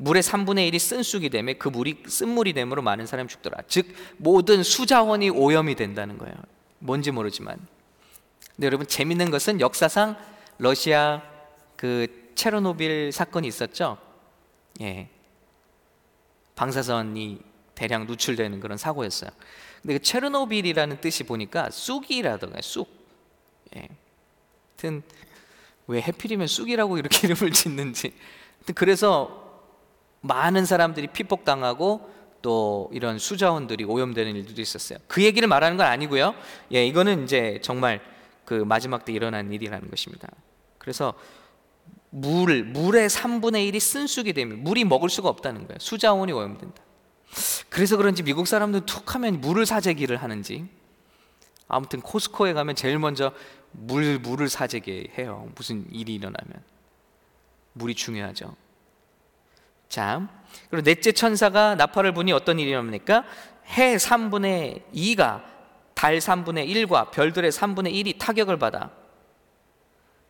물의 0.00 0.22
3분의 0.22 0.72
1이 0.72 0.78
쓴쑥이 0.78 1.28
되매 1.28 1.52
그 1.54 1.68
물이 1.68 2.04
쓴물이 2.06 2.54
되므로 2.54 2.80
많은 2.80 3.04
사람이 3.04 3.28
죽더라. 3.28 3.58
즉 3.68 3.86
모든 4.16 4.62
수자원이 4.62 5.28
오염이 5.28 5.74
된다는 5.74 6.16
거예요. 6.16 6.34
뭔지 6.78 7.10
모르지만. 7.10 7.58
근데 8.56 8.66
여러분 8.66 8.86
재밌는 8.86 9.30
것은 9.30 9.60
역사상 9.60 10.16
러시아 10.56 11.22
그 11.76 12.30
체르노빌 12.34 13.12
사건이 13.12 13.46
있었죠. 13.46 13.98
예. 14.80 15.10
방사선이 16.54 17.40
대량 17.74 18.06
누출되는 18.06 18.58
그런 18.60 18.78
사고였어요. 18.78 19.30
근데 19.82 19.98
그 19.98 20.02
체르노빌이라는 20.02 21.02
뜻이 21.02 21.24
보니까 21.24 21.68
쑥이라던가 21.70 22.62
쑥. 22.62 22.88
예. 23.76 23.88
하여튼 24.78 25.02
왜 25.86 26.00
해필이면 26.00 26.46
쑥이라고 26.46 26.96
이렇게 26.96 27.28
이름을 27.28 27.52
짓는지. 27.52 28.14
그래서 28.74 29.49
많은 30.20 30.64
사람들이 30.64 31.08
피폭당하고 31.08 32.10
또 32.42 32.90
이런 32.92 33.18
수자원들이 33.18 33.84
오염되는 33.84 34.34
일들도 34.36 34.60
있었어요. 34.60 34.98
그 35.06 35.22
얘기를 35.22 35.46
말하는 35.48 35.76
건 35.76 35.86
아니고요. 35.86 36.34
예, 36.72 36.86
이거는 36.86 37.24
이제 37.24 37.58
정말 37.62 38.00
그 38.44 38.54
마지막 38.54 39.04
때 39.04 39.12
일어난 39.12 39.52
일이라는 39.52 39.90
것입니다. 39.90 40.28
그래서 40.78 41.14
물, 42.10 42.64
물의 42.64 43.08
3분의 43.08 43.70
1이 43.70 43.80
쓴쑥이 43.80 44.32
되면 44.32 44.62
물이 44.62 44.84
먹을 44.84 45.08
수가 45.08 45.28
없다는 45.28 45.66
거예요. 45.66 45.78
수자원이 45.78 46.32
오염된다. 46.32 46.82
그래서 47.68 47.96
그런지 47.96 48.22
미국 48.22 48.48
사람들 48.48 48.86
툭 48.86 49.14
하면 49.14 49.40
물을 49.40 49.64
사재기를 49.64 50.16
하는지 50.16 50.66
아무튼 51.68 52.00
코스코에 52.00 52.52
가면 52.52 52.74
제일 52.74 52.98
먼저 52.98 53.32
물, 53.70 54.18
물을 54.18 54.48
사재기 54.48 55.12
해요. 55.16 55.48
무슨 55.54 55.86
일이 55.92 56.14
일어나면. 56.14 56.64
물이 57.74 57.94
중요하죠. 57.94 58.56
자, 59.90 60.28
그리고 60.70 60.84
넷째 60.84 61.10
천사가 61.10 61.74
나팔을 61.74 62.14
부니 62.14 62.32
어떤 62.32 62.60
일이 62.60 62.70
일어납니까? 62.70 63.24
해 63.76 63.96
3분의 63.96 64.84
2가 64.94 65.42
달 65.94 66.18
3분의 66.18 66.68
1과 66.68 67.10
별들의 67.10 67.50
3분의 67.50 67.92
1이 67.92 68.18
타격을 68.18 68.58
받아 68.58 68.90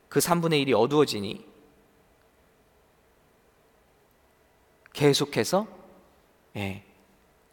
그 0.09 0.19
3분의 0.19 0.67
1이 0.67 0.73
어두워지니 0.77 1.47
계속해서 4.95 5.67
예, 6.57 6.83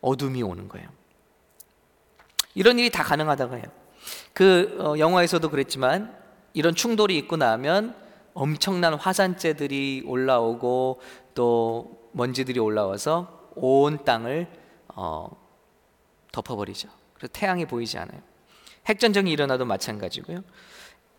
어둠이 0.01 0.41
오는 0.41 0.67
거예요. 0.69 0.89
이런 2.55 2.79
일이 2.79 2.89
다 2.89 3.03
가능하다고 3.03 3.57
해요. 3.57 3.65
그 4.33 4.77
어, 4.79 4.97
영화에서도 4.97 5.47
그랬지만 5.49 6.17
이런 6.53 6.73
충돌이 6.73 7.17
있고 7.17 7.35
나면 7.35 8.07
엄청난 8.33 8.93
화산재들이 8.93 10.03
올라오고 10.05 11.01
또 11.38 12.10
먼지들이 12.13 12.60
올라와서 12.60 13.51
온 13.53 14.03
땅을 14.03 14.48
어, 14.88 15.29
덮어버리죠. 16.32 16.89
그래서 17.13 17.32
태양이 17.32 17.67
보이지 17.67 18.00
않아요. 18.00 18.20
핵전쟁이 18.88 19.32
일어나도 19.32 19.63
마찬가지고요. 19.63 20.44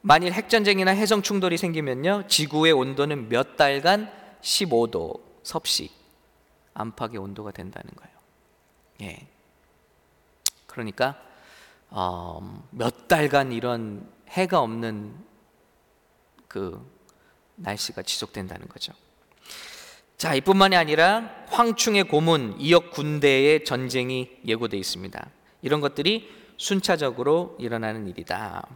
만일 0.01 0.33
핵전쟁이나 0.33 0.91
해성 0.91 1.23
충돌이 1.23 1.57
생기면요, 1.57 2.25
지구의 2.27 2.73
온도는 2.73 3.29
몇 3.29 3.57
달간 3.57 4.13
15도 4.43 5.21
섭씨 5.45 5.93
안팎의 6.75 7.19
온도가 7.19 7.53
된다는 7.53 7.89
거예요. 7.95 8.17
예. 9.03 9.29
그러니까 10.67 11.17
어, 11.91 12.67
몇 12.73 13.07
달간 13.07 13.53
이런 13.53 14.11
해가 14.31 14.59
없는 14.63 15.15
그 16.49 16.85
날씨가 17.55 18.03
지속된다는 18.03 18.67
거죠. 18.67 18.93
자, 20.19 20.35
이뿐만이 20.35 20.75
아니라 20.75 21.31
황충의 21.47 22.05
고문, 22.09 22.57
이역 22.59 22.91
군대의 22.91 23.65
전쟁이 23.65 24.29
예고되어 24.45 24.81
있습니다. 24.81 25.31
이런 25.63 25.81
것들이 25.81 26.29
순차적으로 26.57 27.57
일어나는 27.61 28.09
일이다. 28.09 28.67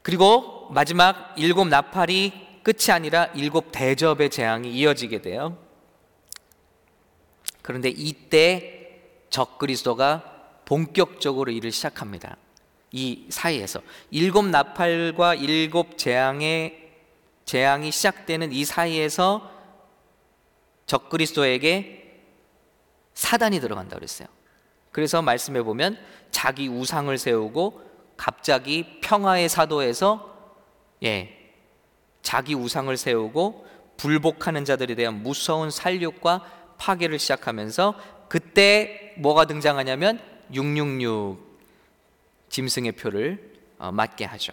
그리고 0.00 0.70
마지막 0.70 1.34
일곱 1.36 1.68
나팔이 1.68 2.32
끝이 2.62 2.92
아니라 2.92 3.26
일곱 3.34 3.72
대접의 3.72 4.30
재앙이 4.30 4.72
이어지게 4.72 5.20
돼요. 5.20 5.58
그런데 7.60 7.90
이때 7.90 9.02
적그리스도가 9.28 10.62
본격적으로 10.64 11.52
일을 11.52 11.70
시작합니다. 11.70 12.38
이 12.90 13.26
사이에서 13.28 13.82
일곱 14.10 14.46
나팔과 14.46 15.34
일곱 15.34 15.98
재앙의 15.98 16.90
재앙이 17.44 17.90
시작되는 17.90 18.50
이 18.50 18.64
사이에서 18.64 19.53
적그리스도에게 20.86 22.22
사단이 23.14 23.60
들어간다 23.60 23.96
그랬어요. 23.96 24.28
그래서 24.92 25.22
말씀해 25.22 25.62
보면 25.62 25.98
자기 26.30 26.68
우상을 26.68 27.16
세우고 27.16 27.82
갑자기 28.16 29.00
평화의 29.00 29.48
사도에서 29.48 30.32
예 31.02 31.52
자기 32.22 32.54
우상을 32.54 32.96
세우고 32.96 33.66
불복하는 33.96 34.64
자들에 34.64 34.94
대한 34.94 35.22
무서운 35.22 35.70
살육과 35.70 36.74
파괴를 36.78 37.18
시작하면서 37.18 37.94
그때 38.28 39.14
뭐가 39.18 39.44
등장하냐면 39.44 40.20
666 40.52 41.38
짐승의 42.48 42.92
표를 42.92 43.52
어, 43.78 43.90
맞게 43.92 44.24
하죠. 44.24 44.52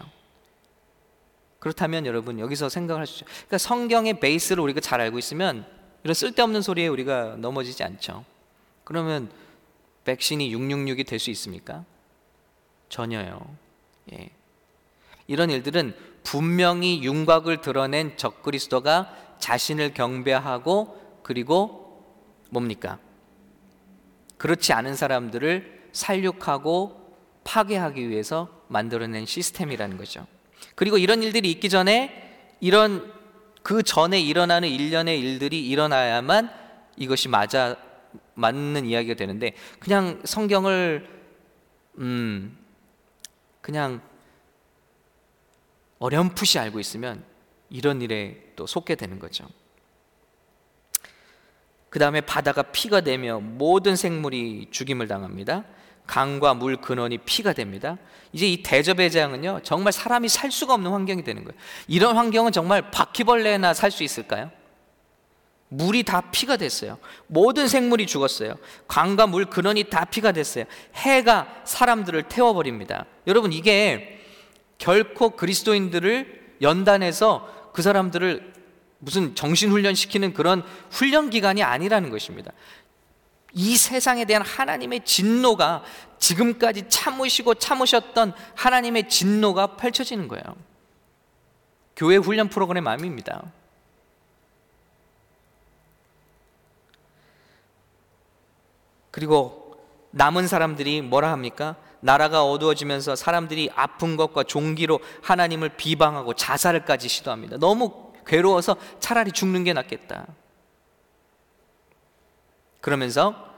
그렇다면 1.58 2.06
여러분 2.06 2.40
여기서 2.40 2.68
생각할 2.68 3.06
수 3.06 3.14
있죠. 3.14 3.26
그러니까 3.26 3.58
성경의 3.58 4.20
베이스를 4.20 4.62
우리가 4.62 4.80
잘 4.80 5.00
알고 5.00 5.18
있으면 5.18 5.64
이런 6.04 6.14
쓸데없는 6.14 6.62
소리에 6.62 6.88
우리가 6.88 7.36
넘어지지 7.38 7.82
않죠. 7.84 8.24
그러면 8.84 9.30
백신이 10.04 10.54
666이 10.54 11.06
될 11.06 11.18
수 11.18 11.30
있습니까? 11.30 11.84
전혀요. 12.88 13.40
예. 14.12 14.30
이런 15.26 15.50
일들은 15.50 15.94
분명히 16.24 17.02
윤곽을 17.02 17.60
드러낸 17.60 18.16
적그리스도가 18.16 19.36
자신을 19.38 19.94
경배하고 19.94 21.20
그리고 21.22 22.04
뭡니까? 22.50 22.98
그렇지 24.36 24.72
않은 24.72 24.96
사람들을 24.96 25.88
살육하고 25.92 27.16
파괴하기 27.44 28.08
위해서 28.08 28.48
만들어낸 28.68 29.24
시스템이라는 29.24 29.96
거죠. 29.96 30.26
그리고 30.74 30.98
이런 30.98 31.22
일들이 31.22 31.50
있기 31.50 31.68
전에 31.68 32.56
이런 32.60 33.12
그 33.62 33.82
전에 33.82 34.20
일어나는 34.20 34.68
일련의 34.68 35.20
일들이 35.20 35.66
일어나야만 35.68 36.50
이것이 36.96 37.28
맞아 37.28 37.76
맞는 38.34 38.86
이야기가 38.86 39.14
되는데 39.14 39.54
그냥 39.78 40.20
성경을 40.24 41.08
음 41.98 42.58
그냥 43.60 44.00
어렴풋이 45.98 46.58
알고 46.58 46.80
있으면 46.80 47.24
이런 47.70 48.02
일에 48.02 48.52
또 48.56 48.66
속게 48.66 48.96
되는 48.96 49.18
거죠. 49.18 49.48
그 51.88 51.98
다음에 51.98 52.20
바다가 52.20 52.62
피가 52.62 53.02
되며 53.02 53.38
모든 53.38 53.96
생물이 53.96 54.68
죽임을 54.70 55.06
당합니다. 55.08 55.64
강과 56.12 56.52
물 56.52 56.76
근원이 56.76 57.16
피가 57.24 57.54
됩니다. 57.54 57.96
이제 58.34 58.46
이 58.46 58.62
재앙은요, 58.62 59.60
정말 59.62 59.94
사람이 59.94 60.28
살 60.28 60.50
수가 60.50 60.74
없는 60.74 60.90
환경이 60.90 61.24
되는 61.24 61.42
거예요. 61.42 61.58
이런 61.88 62.18
환경은 62.18 62.52
정말 62.52 62.90
바퀴벌레나 62.90 63.72
살 63.72 63.90
수 63.90 64.02
있을까요? 64.02 64.50
물이 65.68 66.02
다 66.02 66.20
피가 66.30 66.58
됐어요. 66.58 66.98
모든 67.28 67.66
생물이 67.66 68.06
죽었어요. 68.06 68.56
강과 68.88 69.26
물 69.26 69.46
근원이 69.46 69.84
다 69.84 70.04
피가 70.04 70.32
됐어요. 70.32 70.66
해가 70.96 71.62
사람들을 71.64 72.24
태워버립니다. 72.24 73.06
여러분, 73.26 73.50
이게 73.50 74.20
결코 74.76 75.30
그리스도인들을 75.30 76.56
연단해서 76.60 77.70
그 77.72 77.80
사람들을 77.80 78.52
무슨 78.98 79.34
정신훈련 79.34 79.94
시키는 79.94 80.34
그런 80.34 80.62
훈련 80.90 81.30
기간이 81.30 81.62
아니라는 81.62 82.10
것입니다. 82.10 82.52
이 83.54 83.76
세상에 83.76 84.24
대한 84.24 84.42
하나님의 84.42 85.04
진노가 85.04 85.82
지금까지 86.18 86.88
참으시고 86.88 87.54
참으셨던 87.54 88.32
하나님의 88.54 89.08
진노가 89.08 89.76
펼쳐지는 89.76 90.28
거예요. 90.28 90.44
교회 91.96 92.16
훈련 92.16 92.48
프로그램 92.48 92.86
암입니다. 92.86 93.52
그리고 99.10 99.76
남은 100.10 100.48
사람들이 100.48 101.02
뭐라 101.02 101.30
합니까? 101.32 101.76
나라가 102.00 102.44
어두워지면서 102.44 103.14
사람들이 103.14 103.70
아픈 103.74 104.16
것과 104.16 104.42
종기로 104.44 105.00
하나님을 105.22 105.76
비방하고 105.76 106.34
자살까지 106.34 107.08
시도합니다. 107.08 107.58
너무 107.58 108.12
괴로워서 108.26 108.76
차라리 108.98 109.30
죽는 109.30 109.64
게 109.64 109.72
낫겠다. 109.72 110.26
그러면서 112.82 113.56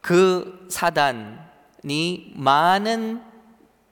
그 0.00 0.66
사단이 0.68 2.32
많은 2.34 3.22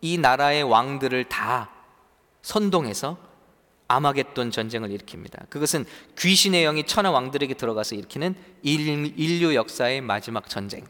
이 0.01 0.19
나라의 0.19 0.65
왕들을 0.65 1.29
다 1.29 1.71
선동해서 2.43 3.17
아마겟돈 3.87 4.51
전쟁을 4.51 4.89
일으킵니다. 4.91 5.49
그것은 5.51 5.85
귀신의 6.19 6.63
영이 6.63 6.85
천하 6.87 7.11
왕들에게 7.11 7.55
들어가서 7.55 7.95
일으키는 7.97 8.35
인류 8.63 9.55
역사의 9.55 10.01
마지막 10.01 10.49
전쟁. 10.49 10.87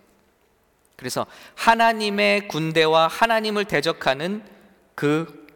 그래서 0.96 1.26
하나님의 1.56 2.48
군대와 2.48 3.08
하나님을 3.08 3.64
대적하는 3.64 4.44
그 4.94 5.46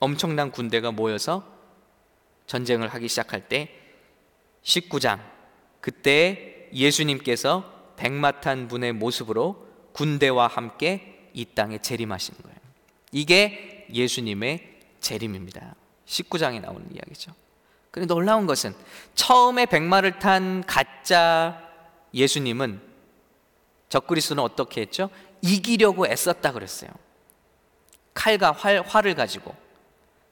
엄청난 0.00 0.50
군대가 0.50 0.92
모여서 0.92 1.44
전쟁을 2.46 2.88
하기 2.88 3.08
시작할 3.08 3.48
때 3.48 3.70
19장 4.62 5.20
그때 5.80 6.53
예수님께서 6.74 7.72
백마탄 7.96 8.68
분의 8.68 8.92
모습으로 8.92 9.66
군대와 9.92 10.48
함께 10.48 11.30
이 11.32 11.44
땅에 11.44 11.78
재림하시는 11.78 12.42
거예요. 12.42 12.58
이게 13.12 13.86
예수님의 13.92 14.80
재림입니다. 15.00 15.74
19장에 16.06 16.60
나오는 16.60 16.86
이야기죠. 16.92 17.32
그런데 17.90 18.12
놀라운 18.12 18.46
것은 18.46 18.74
처음에 19.14 19.66
백마를 19.66 20.18
탄 20.18 20.64
가짜 20.66 21.60
예수님은 22.12 22.80
적그리스도는 23.88 24.42
어떻게 24.42 24.80
했죠? 24.80 25.10
이기려고 25.42 26.06
애썼다 26.06 26.52
그랬어요. 26.52 26.90
칼과 28.14 28.52
활, 28.52 28.80
활을 28.80 29.14
가지고. 29.14 29.54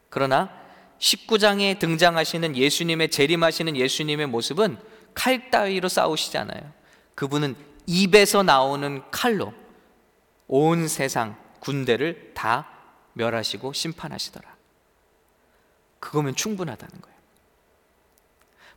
그러나 0.08 0.50
19장에 0.98 1.78
등장하시는 1.78 2.56
예수님의 2.56 3.10
재림하시는 3.10 3.76
예수님의 3.76 4.26
모습은 4.26 4.78
칼 5.14 5.50
따위로 5.50 5.88
싸우시지 5.88 6.38
않아요. 6.38 6.72
그분은 7.14 7.56
입에서 7.86 8.42
나오는 8.42 9.02
칼로 9.10 9.52
온 10.48 10.88
세상 10.88 11.36
군대를 11.60 12.32
다 12.34 12.68
멸하시고 13.14 13.72
심판하시더라. 13.72 14.56
그거면 16.00 16.34
충분하다는 16.34 17.00
거예요. 17.00 17.12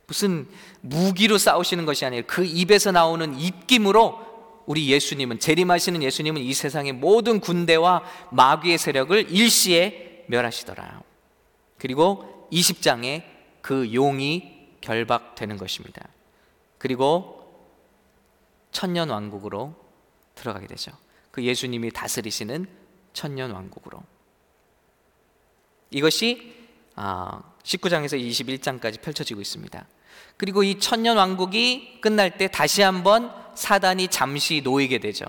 무슨 0.06 0.48
무기로 0.82 1.38
싸우시는 1.38 1.84
것이 1.84 2.04
아니라 2.04 2.24
그 2.26 2.44
입에서 2.44 2.92
나오는 2.92 3.38
입김으로 3.38 4.24
우리 4.66 4.90
예수님은 4.90 5.38
재림하시는 5.38 6.02
예수님은 6.02 6.40
이 6.40 6.52
세상의 6.54 6.92
모든 6.92 7.40
군대와 7.40 8.04
마귀의 8.30 8.78
세력을 8.78 9.30
일시에 9.30 10.24
멸하시더라. 10.28 11.02
그리고 11.78 12.48
20장에 12.52 13.24
그 13.62 13.92
용이 13.92 14.76
결박되는 14.80 15.56
것입니다. 15.56 16.08
그리고 16.78 17.42
천년 18.72 19.10
왕국으로 19.10 19.74
들어가게 20.34 20.66
되죠. 20.66 20.92
그 21.30 21.42
예수님이 21.42 21.90
다스리시는 21.90 22.66
천년 23.12 23.50
왕국으로. 23.50 24.02
이것이 25.90 26.54
19장에서 26.94 28.14
아, 28.14 28.18
21장까지 28.18 29.00
펼쳐지고 29.00 29.40
있습니다. 29.40 29.86
그리고 30.36 30.62
이 30.62 30.78
천년 30.78 31.16
왕국이 31.16 32.00
끝날 32.00 32.36
때 32.36 32.48
다시 32.48 32.82
한번 32.82 33.32
사단이 33.54 34.08
잠시 34.08 34.60
놓이게 34.62 34.98
되죠. 34.98 35.24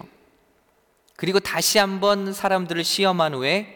그리고 1.15 1.39
다시 1.39 1.79
한번 1.79 2.33
사람들을 2.33 2.83
시험한 2.83 3.33
후에 3.33 3.73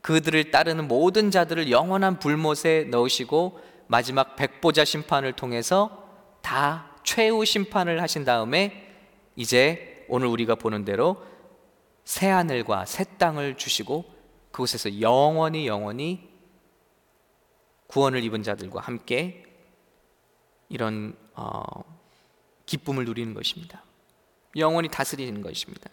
그들을 0.00 0.50
따르는 0.50 0.88
모든 0.88 1.30
자들을 1.30 1.70
영원한 1.70 2.18
불못에 2.18 2.84
넣으시고 2.90 3.60
마지막 3.86 4.36
백보자 4.36 4.84
심판을 4.84 5.32
통해서 5.34 6.01
다 6.42 6.90
최후 7.02 7.44
심판을 7.44 8.02
하신 8.02 8.24
다음에 8.24 8.94
이제 9.36 10.04
오늘 10.08 10.26
우리가 10.28 10.56
보는 10.56 10.84
대로 10.84 11.24
새 12.04 12.28
하늘과 12.28 12.84
새 12.84 13.04
땅을 13.18 13.56
주시고 13.56 14.04
그곳에서 14.50 15.00
영원히 15.00 15.66
영원히 15.66 16.28
구원을 17.86 18.22
입은 18.24 18.42
자들과 18.42 18.80
함께 18.80 19.44
이런 20.68 21.16
어, 21.34 21.62
기쁨을 22.66 23.04
누리는 23.04 23.34
것입니다. 23.34 23.82
영원히 24.56 24.88
다스리는 24.88 25.40
것입니다. 25.40 25.90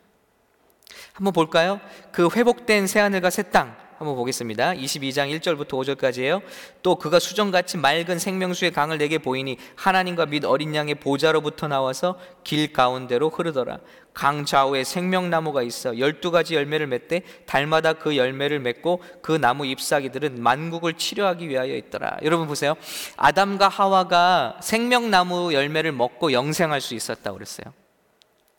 한번 1.14 1.34
볼까요? 1.34 1.80
그 2.12 2.30
회복된 2.30 2.88
새 2.88 3.00
하늘과 3.00 3.30
새 3.30 3.44
땅 3.44 3.89
한번 4.00 4.16
보겠습니다. 4.16 4.76
22장 4.76 5.30
1절부터 5.40 5.72
5절까지예요. 5.72 6.42
또 6.82 6.96
그가 6.96 7.20
수정같이 7.20 7.78
맑은 7.78 8.18
생명수의 8.18 8.72
강을 8.72 8.98
내게 8.98 9.18
보이니 9.18 9.58
하나님과 9.76 10.28
및 10.28 10.46
어린 10.46 10.74
양의 10.74 10.96
보좌로부터 10.96 11.68
나와서 11.68 12.18
길 12.46 12.72
가운데로 12.72 13.30
흐르더라. 13.30 13.80
강 14.14 14.46
좌우에 14.46 14.86
생명나무가 14.86 15.64
있어 15.64 16.00
열두 16.00 16.32
가지 16.32 16.56
열매를 16.56 16.88
맺되 16.88 17.24
달마다 17.46 17.92
그 17.92 18.16
열매를 18.16 18.62
맺고 18.62 19.02
그 19.22 19.34
나무 19.34 19.66
잎사귀들은 19.66 20.42
만국을 20.42 20.94
치료하기 20.94 21.50
위하여 21.50 21.76
있더라. 21.76 22.20
여러분 22.24 22.48
보세요. 22.48 22.76
아담과 23.18 23.68
하와가 23.68 24.58
생명나무 24.62 25.54
열매를 25.54 25.92
먹고 25.92 26.32
영생할 26.32 26.80
수 26.80 26.96
있었다고 26.96 27.36
그랬어요. 27.36 27.74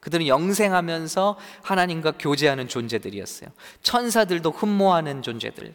그들은 0.01 0.27
영생하면서 0.27 1.39
하나님과 1.63 2.13
교제하는 2.19 2.69
존재들이었어요. 2.69 3.51
천사들도 3.83 4.51
흠모하는 4.51 5.23
존재들. 5.23 5.75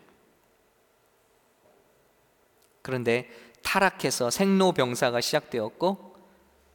그런데 2.82 3.30
타락해서 3.64 4.30
생로병사가 4.30 5.22
시작되었고 5.22 6.16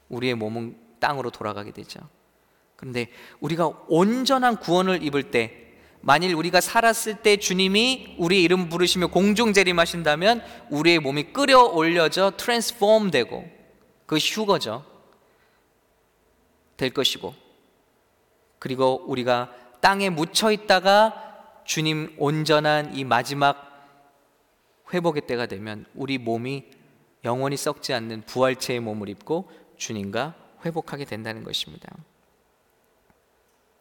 우리의 0.09 0.35
몸은 0.35 0.77
땅으로 1.01 1.31
돌아가게 1.31 1.73
되죠. 1.73 2.01
그런데 2.77 3.09
우리가 3.41 3.71
온전한 3.89 4.57
구원을 4.57 5.03
입을 5.03 5.31
때 5.31 5.71
만일 6.01 6.35
우리가 6.35 6.61
살았을 6.61 7.17
때 7.17 7.37
주님이 7.37 8.17
우리의 8.19 8.43
이름 8.43 8.69
부르시며 8.69 9.09
공중 9.09 9.53
재림하신다면 9.53 10.43
우리의 10.71 10.99
몸이 10.99 11.33
끌어올려져 11.33 12.33
트랜스폼 12.37 13.11
되고 13.11 13.45
그 14.07 14.17
휴거죠. 14.17 14.85
될 16.77 16.91
것이고 16.91 17.35
그리고 18.61 19.03
우리가 19.07 19.53
땅에 19.81 20.11
묻혀 20.11 20.53
있다가 20.53 21.63
주님 21.65 22.15
온전한 22.19 22.95
이 22.95 23.05
마지막 23.05 23.67
회복의 24.93 25.27
때가 25.27 25.47
되면 25.47 25.87
우리 25.95 26.19
몸이 26.19 26.71
영원히 27.25 27.57
썩지 27.57 27.93
않는 27.95 28.23
부활체의 28.23 28.81
몸을 28.81 29.09
입고 29.09 29.51
주님과 29.77 30.35
회복하게 30.65 31.07
된다는 31.07 31.43
것입니다. 31.43 31.91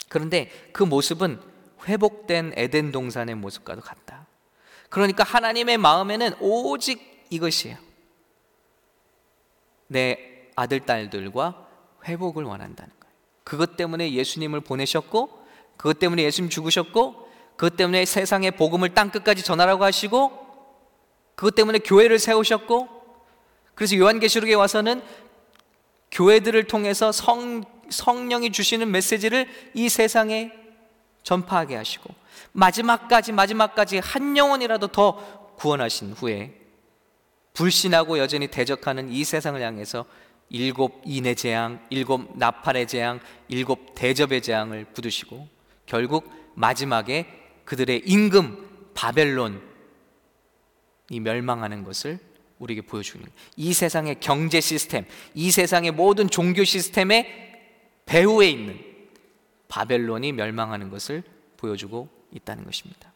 그런데 0.07 0.49
그 0.71 0.83
모습은 0.83 1.39
회복된 1.87 2.53
에덴 2.55 2.91
동산의 2.91 3.35
모습과도 3.35 3.81
같다. 3.81 4.27
그러니까 4.89 5.23
하나님의 5.23 5.77
마음에는 5.77 6.35
오직 6.39 7.25
이것이에요. 7.29 7.77
내 9.87 10.49
아들, 10.55 10.79
딸들과 10.85 11.67
회복을 12.05 12.43
원한다는. 12.43 12.98
그것 13.49 13.75
때문에 13.75 14.13
예수님을 14.13 14.61
보내셨고, 14.61 15.43
그것 15.75 15.97
때문에 15.97 16.21
예수님 16.21 16.51
죽으셨고, 16.51 17.27
그것 17.55 17.75
때문에 17.75 18.05
세상의 18.05 18.51
복음을 18.51 18.93
땅 18.93 19.09
끝까지 19.09 19.41
전하라고 19.43 19.83
하시고, 19.83 20.31
그것 21.33 21.55
때문에 21.55 21.79
교회를 21.79 22.19
세우셨고, 22.19 22.87
그래서 23.73 23.97
요한계시록에 23.97 24.53
와서는 24.53 25.01
교회들을 26.11 26.63
통해서 26.65 27.11
성, 27.11 27.63
성령이 27.89 28.51
주시는 28.51 28.91
메시지를 28.91 29.49
이 29.73 29.89
세상에 29.89 30.51
전파하게 31.23 31.75
하시고, 31.75 32.13
마지막까지, 32.51 33.31
마지막까지 33.31 33.97
한 33.97 34.37
영혼이라도 34.37 34.89
더 34.89 35.55
구원하신 35.55 36.13
후에 36.13 36.53
불신하고 37.53 38.19
여전히 38.19 38.45
대적하는 38.45 39.09
이 39.09 39.23
세상을 39.23 39.59
향해서 39.59 40.05
일곱 40.49 41.01
인의 41.05 41.35
재앙, 41.35 41.79
일곱 41.89 42.37
나팔의 42.37 42.87
재앙, 42.87 43.19
일곱 43.47 43.93
대접의 43.95 44.41
재앙을 44.41 44.85
굳으시고 44.93 45.47
결국 45.85 46.31
마지막에 46.55 47.27
그들의 47.65 48.03
임금 48.05 48.91
바벨론이 48.93 49.59
멸망하는 51.21 51.83
것을 51.83 52.19
우리에게 52.57 52.81
보여주는 52.81 53.25
이 53.55 53.73
세상의 53.73 54.19
경제 54.19 54.59
시스템, 54.59 55.05
이 55.33 55.51
세상의 55.51 55.91
모든 55.91 56.29
종교 56.29 56.63
시스템의 56.63 57.49
배후에 58.05 58.49
있는 58.49 58.79
바벨론이 59.67 60.33
멸망하는 60.33 60.89
것을 60.89 61.23
보여주고 61.57 62.09
있다는 62.31 62.65
것입니다. 62.65 63.13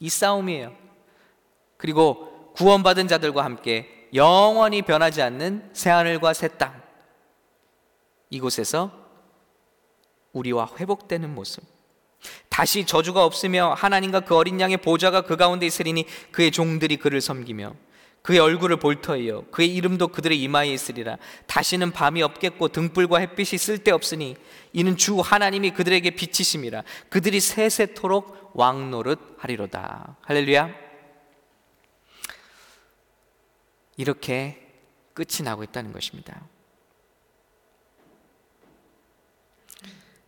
이 0.00 0.08
싸움이에요. 0.08 0.76
그리고 1.76 2.52
구원받은 2.54 3.08
자들과 3.08 3.44
함께 3.44 4.01
영원히 4.14 4.82
변하지 4.82 5.22
않는 5.22 5.70
새하늘과 5.72 6.34
새 6.34 6.48
땅. 6.48 6.80
이곳에서 8.30 8.90
우리와 10.32 10.70
회복되는 10.78 11.34
모습. 11.34 11.62
다시 12.48 12.84
저주가 12.84 13.24
없으며 13.24 13.74
하나님과 13.76 14.20
그 14.20 14.36
어린 14.36 14.60
양의 14.60 14.78
보좌가 14.78 15.22
그 15.22 15.36
가운데 15.36 15.66
있으리니 15.66 16.06
그의 16.30 16.50
종들이 16.50 16.96
그를 16.96 17.20
섬기며 17.20 17.74
그의 18.22 18.38
얼굴을 18.38 18.76
볼 18.76 19.00
터이요 19.00 19.46
그의 19.50 19.74
이름도 19.74 20.08
그들의 20.08 20.40
이마에 20.40 20.68
있으리라 20.68 21.18
다시는 21.46 21.90
밤이 21.90 22.22
없겠고 22.22 22.68
등불과 22.68 23.18
햇빛이 23.18 23.58
쓸데없으니 23.58 24.36
이는 24.72 24.96
주 24.96 25.18
하나님이 25.18 25.72
그들에게 25.72 26.10
빛이심이라 26.10 26.84
그들이 27.08 27.40
세세토록 27.40 28.52
왕노릇 28.54 29.36
하리로다 29.38 30.16
할렐루야 30.22 30.91
이렇게 33.96 34.68
끝이 35.14 35.42
나고 35.44 35.62
있다는 35.62 35.92
것입니다. 35.92 36.42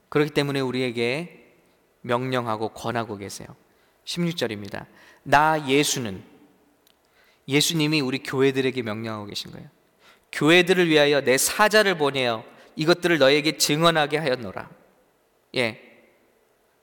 그렇기 0.09 0.31
때문에 0.31 0.61
우리에게 0.61 1.53
명령하고 2.03 2.69
권하고 2.69 3.17
계세요. 3.17 3.49
16절입니다. 4.05 4.87
나 5.23 5.67
예수는 5.67 6.23
예수님이 7.49 8.01
우리 8.01 8.23
교회들에게 8.23 8.83
명령하고 8.83 9.27
계신 9.27 9.51
거예요. 9.51 9.69
교회들을 10.31 10.89
위하여 10.89 11.23
내 11.23 11.39
사자를 11.39 11.97
보내어 11.97 12.45
이것들을 12.77 13.19
너에게 13.19 13.57
증언하게 13.57 14.19
하였노라. 14.19 14.71
예. 15.57 15.81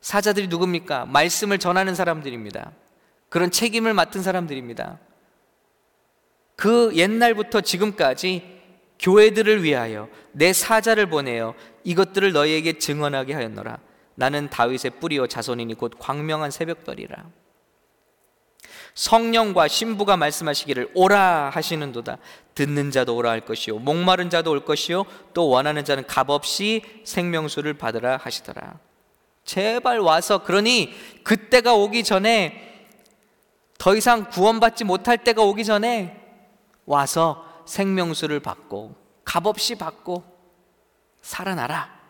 사자들이 0.01 0.47
누굽니까? 0.47 1.05
말씀을 1.05 1.59
전하는 1.59 1.93
사람들입니다. 1.93 2.71
그런 3.29 3.51
책임을 3.51 3.93
맡은 3.93 4.23
사람들입니다. 4.23 4.99
그 6.61 6.91
옛날부터 6.93 7.61
지금까지 7.61 8.43
교회들을 8.99 9.63
위하여 9.63 10.07
내 10.31 10.53
사자를 10.53 11.07
보내어 11.07 11.55
이것들을 11.83 12.33
너희에게 12.33 12.77
증언하게 12.77 13.33
하였노라. 13.33 13.79
나는 14.13 14.47
다윗의 14.47 14.91
뿌리요 14.99 15.25
자손이니 15.25 15.73
곧 15.73 15.93
광명한 15.97 16.51
새벽별이라. 16.51 17.25
성령과 18.93 19.67
신부가 19.69 20.17
말씀하시기를 20.17 20.91
오라 20.93 21.49
하시는도다. 21.49 22.19
듣는 22.53 22.91
자도 22.91 23.15
오라 23.15 23.31
할 23.31 23.41
것이요 23.41 23.79
목마른 23.79 24.29
자도 24.29 24.51
올 24.51 24.63
것이요 24.63 25.05
또 25.33 25.49
원하는 25.49 25.83
자는 25.83 26.05
값없이 26.05 26.83
생명수를 27.03 27.73
받으라 27.73 28.17
하시더라. 28.17 28.77
제발 29.45 29.97
와서 29.97 30.43
그러니 30.43 30.93
그때가 31.23 31.73
오기 31.73 32.03
전에 32.03 32.85
더 33.79 33.95
이상 33.95 34.29
구원받지 34.29 34.83
못할 34.83 35.17
때가 35.17 35.41
오기 35.41 35.65
전에 35.65 36.20
와서 36.91 37.63
생명수를 37.65 38.41
받고 38.41 38.95
값없이 39.23 39.75
받고 39.75 40.25
살아나라. 41.21 42.01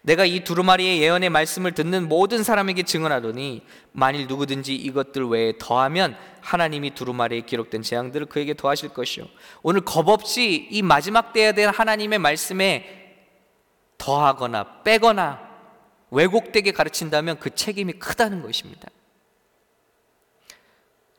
내가 0.00 0.24
이 0.24 0.42
두루마리의 0.42 1.00
예언의 1.00 1.30
말씀을 1.30 1.72
듣는 1.72 2.08
모든 2.08 2.42
사람에게 2.42 2.82
증언하더니 2.82 3.64
만일 3.92 4.26
누구든지 4.26 4.74
이것들 4.74 5.28
외에 5.28 5.52
더하면 5.58 6.16
하나님이 6.40 6.96
두루마리에 6.96 7.42
기록된 7.42 7.82
재앙들을 7.82 8.26
그에게 8.26 8.54
더하실 8.54 8.88
것이요 8.88 9.26
오늘 9.62 9.82
겁없이 9.82 10.66
이 10.68 10.82
마지막 10.82 11.32
때에 11.32 11.52
대한 11.52 11.72
하나님의 11.72 12.18
말씀에 12.18 13.28
더하거나 13.96 14.82
빼거나 14.82 15.38
왜곡되게 16.10 16.72
가르친다면 16.72 17.38
그 17.38 17.54
책임이 17.54 17.92
크다는 17.92 18.42
것입니다. 18.42 18.88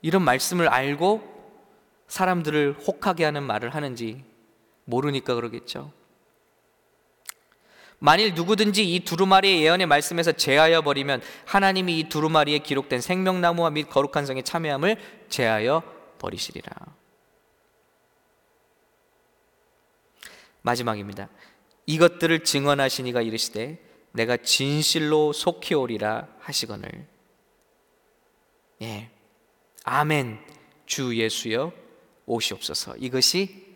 이런 0.02 0.24
말씀을 0.24 0.68
알고 0.68 1.33
사람들을 2.14 2.76
혹하게 2.86 3.26
하는 3.26 3.42
말을 3.42 3.74
하는지 3.74 4.24
모르니까 4.86 5.34
그러겠죠. 5.34 5.92
만일 7.98 8.36
누구든지 8.36 8.94
이 8.94 9.00
두루마리의 9.00 9.64
예언의 9.64 9.88
말씀에서 9.88 10.32
제하여 10.32 10.84
버리면 10.84 11.24
하나님이 11.46 11.98
이 11.98 12.10
두루마리에 12.10 12.60
기록된 12.60 13.02
생명나무와 13.02 13.72
및 13.72 13.90
거룩한 13.90 14.28
성의 14.28 14.44
참여함을 14.44 14.98
제하여 15.30 15.82
버리시리라. 16.20 16.72
마지막입니다. 20.62 21.30
이것들을 21.88 22.44
증언하시니가 22.44 23.24
이르시되 23.24 23.84
내가 24.12 24.38
진실로 24.38 25.34
속히 25.34 25.74
오리라 25.74 26.28
하시거늘. 26.42 27.08
예. 28.84 29.10
아멘. 29.84 30.40
주 30.86 31.18
예수여 31.18 31.83
오시옵소서. 32.26 32.96
이것이 32.98 33.76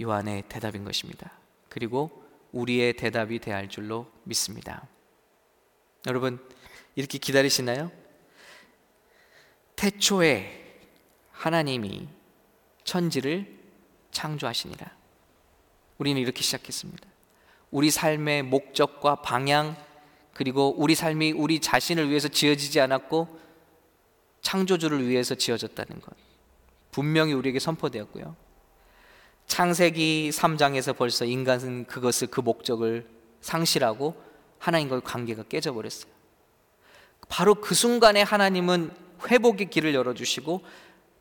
요한의 0.00 0.44
대답인 0.48 0.84
것입니다. 0.84 1.32
그리고 1.68 2.24
우리의 2.52 2.94
대답이 2.94 3.38
되할 3.38 3.68
줄로 3.68 4.10
믿습니다. 4.24 4.86
여러분, 6.06 6.44
이렇게 6.96 7.18
기다리시나요? 7.18 7.90
태초에 9.76 10.78
하나님이 11.32 12.08
천지를 12.84 13.58
창조하시니라. 14.10 14.90
우리는 15.98 16.20
이렇게 16.20 16.42
시작했습니다. 16.42 17.08
우리 17.70 17.90
삶의 17.90 18.42
목적과 18.42 19.16
방향, 19.16 19.76
그리고 20.34 20.74
우리 20.76 20.94
삶이 20.94 21.32
우리 21.32 21.60
자신을 21.60 22.08
위해서 22.08 22.28
지어지지 22.28 22.80
않았고 22.80 23.38
창조주를 24.40 25.06
위해서 25.06 25.34
지어졌다는 25.34 26.00
것. 26.00 26.16
분명히 26.90 27.32
우리에게 27.32 27.58
선포되었고요. 27.58 28.36
창세기 29.46 30.30
3장에서 30.32 30.96
벌써 30.96 31.24
인간은 31.24 31.86
그것을 31.86 32.28
그 32.28 32.40
목적을 32.40 33.06
상실하고 33.40 34.14
하나님과의 34.58 35.02
관계가 35.04 35.44
깨져버렸어요. 35.44 36.12
바로 37.28 37.54
그 37.54 37.74
순간에 37.74 38.22
하나님은 38.22 38.90
회복의 39.28 39.70
길을 39.70 39.94
열어주시고 39.94 40.62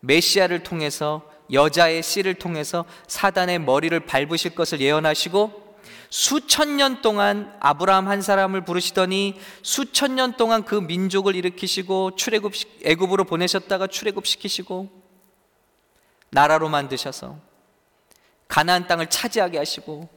메시아를 0.02 0.64
통해서 0.64 1.30
여자의 1.52 2.04
씨를 2.04 2.36
통해서 2.36 2.86
사단의 3.08 3.60
머리를 3.60 4.00
밟으실 4.02 4.56
것을 4.56 4.82
예언하시고 4.82 5.70
수천 6.12 6.78
년 6.78 7.02
동안 7.02 7.54
아브라함 7.60 8.08
한 8.08 8.22
사람을 8.22 8.66
부르시더니 8.66 9.40
수천 9.62 10.16
년 10.16 10.34
동안 10.34 10.64
그 10.64 10.76
민족을 10.76 11.36
일으키시고 11.36 12.16
출애굽 12.16 12.54
애굽으로 12.84 13.26
보내셨다가 13.26 13.88
출애굽시키시고 13.88 14.99
나라로 16.32 16.70
만드셔서 16.70 17.38
가나안 18.48 18.88
땅을 18.88 19.08
차지하게 19.08 19.58
하시고 19.58 20.10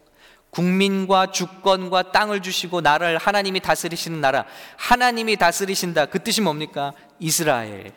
국민과 0.50 1.30
주권과 1.30 2.12
땅을 2.12 2.42
주시고 2.42 2.82
나라를 2.82 3.18
하나님이 3.18 3.60
다스리시는 3.60 4.20
나라 4.20 4.44
하나님이 4.76 5.36
다스리신다. 5.36 6.06
그 6.06 6.22
뜻이 6.22 6.42
뭡니까? 6.42 6.92
이스라엘. 7.18 7.92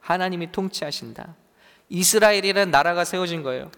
하나님이 0.00 0.52
통치하신다. 0.52 1.34
이스라엘이라는 1.88 2.70
나라가 2.70 3.04
세워진 3.04 3.42
거예요. 3.42 3.70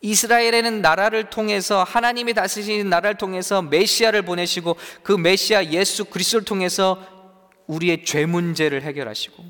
이스라엘에는 0.00 0.80
나라를 0.80 1.28
통해서 1.28 1.82
하나님이 1.82 2.34
다스리시는 2.34 2.88
나라를 2.88 3.18
통해서 3.18 3.62
메시아를 3.62 4.22
보내시고 4.22 4.76
그 5.02 5.12
메시아 5.12 5.66
예수 5.66 6.04
그리스도를 6.04 6.44
통해서 6.44 7.02
우리의 7.66 8.04
죄 8.04 8.26
문제를 8.26 8.82
해결하시고 8.82 9.44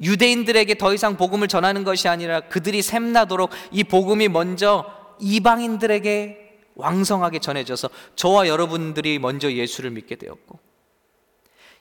유대인들에게 0.00 0.74
더 0.74 0.92
이상 0.92 1.16
복음을 1.16 1.48
전하는 1.48 1.84
것이 1.84 2.08
아니라 2.08 2.40
그들이 2.40 2.82
샘나도록 2.82 3.50
이 3.70 3.84
복음이 3.84 4.28
먼저 4.28 4.84
이방인들에게 5.20 6.46
왕성하게 6.74 7.38
전해져서 7.38 7.88
저와 8.16 8.48
여러분들이 8.48 9.18
먼저 9.18 9.50
예수를 9.50 9.90
믿게 9.90 10.16
되었고 10.16 10.58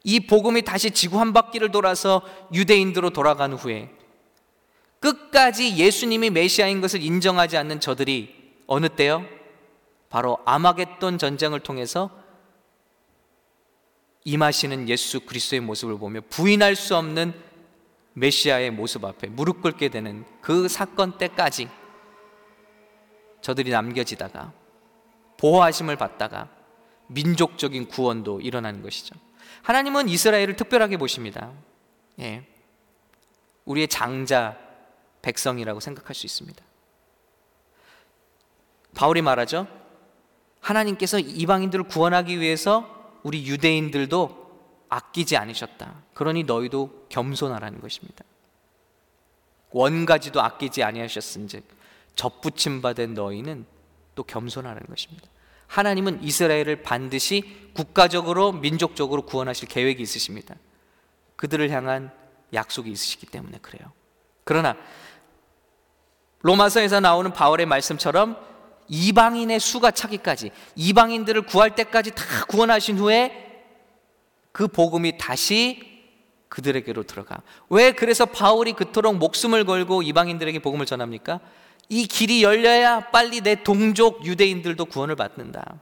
이 0.05 0.21
복음이 0.21 0.61
다시 0.61 0.91
지구 0.91 1.19
한 1.19 1.33
바퀴를 1.33 1.71
돌아서 1.71 2.21
유대인들로 2.53 3.09
돌아간 3.09 3.53
후에 3.53 3.89
끝까지 4.99 5.75
예수님이 5.75 6.29
메시아인 6.29 6.79
것을 6.79 7.01
인정하지 7.03 7.57
않는 7.57 7.79
저들이 7.79 8.33
어느 8.67 8.87
때요? 8.87 9.25
바로 10.09 10.37
아마겟돈 10.45 11.17
전쟁을 11.17 11.59
통해서 11.59 12.09
임하시는 14.23 14.87
예수 14.89 15.19
그리스도의 15.19 15.59
모습을 15.59 15.99
보며 15.99 16.21
부인할 16.29 16.75
수 16.75 16.95
없는 16.95 17.33
메시아의 18.15 18.71
모습 18.71 19.03
앞에 19.05 19.27
무릎 19.27 19.61
꿇게 19.61 19.89
되는 19.89 20.25
그 20.41 20.67
사건 20.67 21.17
때까지 21.17 21.69
저들이 23.41 23.71
남겨지다가 23.71 24.53
보호하심을 25.37 25.97
받다가 25.97 26.49
민족적인 27.07 27.87
구원도 27.87 28.41
일어나는 28.41 28.81
것이죠. 28.81 29.15
하나님은 29.61 30.09
이스라엘을 30.09 30.55
특별하게 30.55 30.97
보십니다. 30.97 31.51
예. 32.19 32.47
우리의 33.65 33.87
장자 33.87 34.57
백성이라고 35.21 35.79
생각할 35.79 36.15
수 36.15 36.25
있습니다. 36.25 36.63
바울이 38.95 39.21
말하죠. 39.21 39.67
하나님께서 40.61 41.19
이방인들을 41.19 41.85
구원하기 41.85 42.39
위해서 42.39 43.19
우리 43.23 43.45
유대인들도 43.45 44.44
아끼지 44.95 45.35
않으셨다. 45.35 45.93
그러니 46.13 46.45
너희도 46.45 47.07
겸손하라는 47.09 47.81
것입니다. 47.81 48.23
원가지도 49.71 50.41
아끼지 50.41 50.83
아니하셨은즉 50.83 51.65
접붙임 52.15 52.81
받은 52.81 53.13
너희는 53.13 53.65
또 54.15 54.23
겸손하라는 54.23 54.87
것입니다. 54.87 55.27
하나님은 55.67 56.23
이스라엘을 56.23 56.83
반드시 56.83 57.71
국가적으로 57.73 58.53
민족적으로 58.53 59.23
구원하실 59.23 59.67
계획이 59.67 60.01
있으십니다. 60.01 60.55
그들을 61.35 61.69
향한 61.71 62.11
약속이 62.53 62.89
있으시기 62.89 63.25
때문에 63.25 63.57
그래요. 63.61 63.91
그러나 64.45 64.77
로마서에서 66.39 67.01
나오는 67.01 67.33
바울의 67.33 67.65
말씀처럼 67.65 68.37
이방인의 68.87 69.59
수가 69.59 69.91
차기까지 69.91 70.51
이방인들을 70.75 71.41
구할 71.47 71.75
때까지 71.75 72.11
다 72.11 72.23
구원하신 72.47 72.97
후에 72.99 73.44
그 74.55 74.69
복음이 74.69 75.17
다시 75.17 75.81
그들에게로 76.47 77.03
들어가. 77.03 77.41
왜 77.69 77.91
그래서 77.91 78.25
바울이 78.25 78.71
그토록 78.71 79.17
목숨을 79.17 79.65
걸고 79.65 80.01
이방인들에게 80.01 80.59
복음을 80.59 80.85
전합니까? 80.85 81.41
이 81.89 82.07
길이 82.07 82.41
열려야 82.41 83.11
빨리 83.11 83.41
내 83.41 83.61
동족 83.63 84.25
유대인들도 84.25 84.85
구원을 84.85 85.17
받는다. 85.17 85.81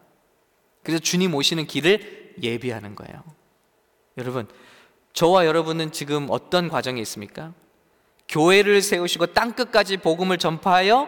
그래서 0.81 0.99
주님 0.99 1.35
오시는 1.35 1.67
길을 1.67 2.33
예비하는 2.41 2.95
거예요. 2.95 3.23
여러분, 4.17 4.47
저와 5.13 5.45
여러분은 5.45 5.91
지금 5.91 6.25
어떤 6.31 6.67
과정에 6.67 6.99
있습니까? 7.01 7.53
교회를 8.27 8.81
세우시고 8.81 9.27
땅끝까지 9.27 9.97
복음을 9.97 10.39
전파하여 10.39 11.07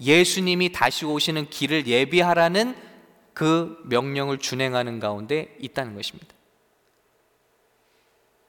예수님이 0.00 0.72
다시 0.72 1.04
오시는 1.04 1.50
길을 1.50 1.86
예비하라는 1.86 2.74
그 3.32 3.80
명령을 3.84 4.38
준행하는 4.38 4.98
가운데 4.98 5.56
있다는 5.60 5.94
것입니다. 5.94 6.39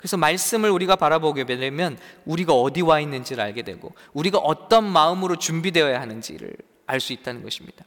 그래서 0.01 0.17
말씀을 0.17 0.71
우리가 0.71 0.95
바라보게 0.95 1.45
되면 1.45 1.95
우리가 2.25 2.53
어디 2.53 2.81
와 2.81 2.99
있는지를 2.99 3.43
알게 3.43 3.61
되고 3.61 3.93
우리가 4.13 4.39
어떤 4.39 4.83
마음으로 4.83 5.35
준비되어야 5.35 6.01
하는지를 6.01 6.55
알 6.87 6.99
수 6.99 7.13
있다는 7.13 7.43
것입니다. 7.43 7.85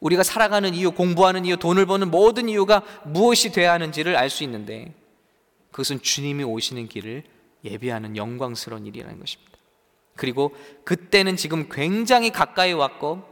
우리가 0.00 0.22
살아가는 0.22 0.74
이유, 0.74 0.90
공부하는 0.90 1.44
이유, 1.44 1.58
돈을 1.58 1.84
버는 1.84 2.10
모든 2.10 2.48
이유가 2.48 2.82
무엇이 3.04 3.52
되어야 3.52 3.74
하는지를 3.74 4.16
알 4.16 4.30
수 4.30 4.42
있는데 4.42 4.94
그것은 5.70 6.00
주님이 6.00 6.44
오시는 6.44 6.88
길을 6.88 7.24
예비하는 7.62 8.16
영광스러운 8.16 8.86
일이라는 8.86 9.20
것입니다. 9.20 9.52
그리고 10.16 10.56
그때는 10.84 11.36
지금 11.36 11.68
굉장히 11.68 12.30
가까이 12.30 12.72
왔고 12.72 13.22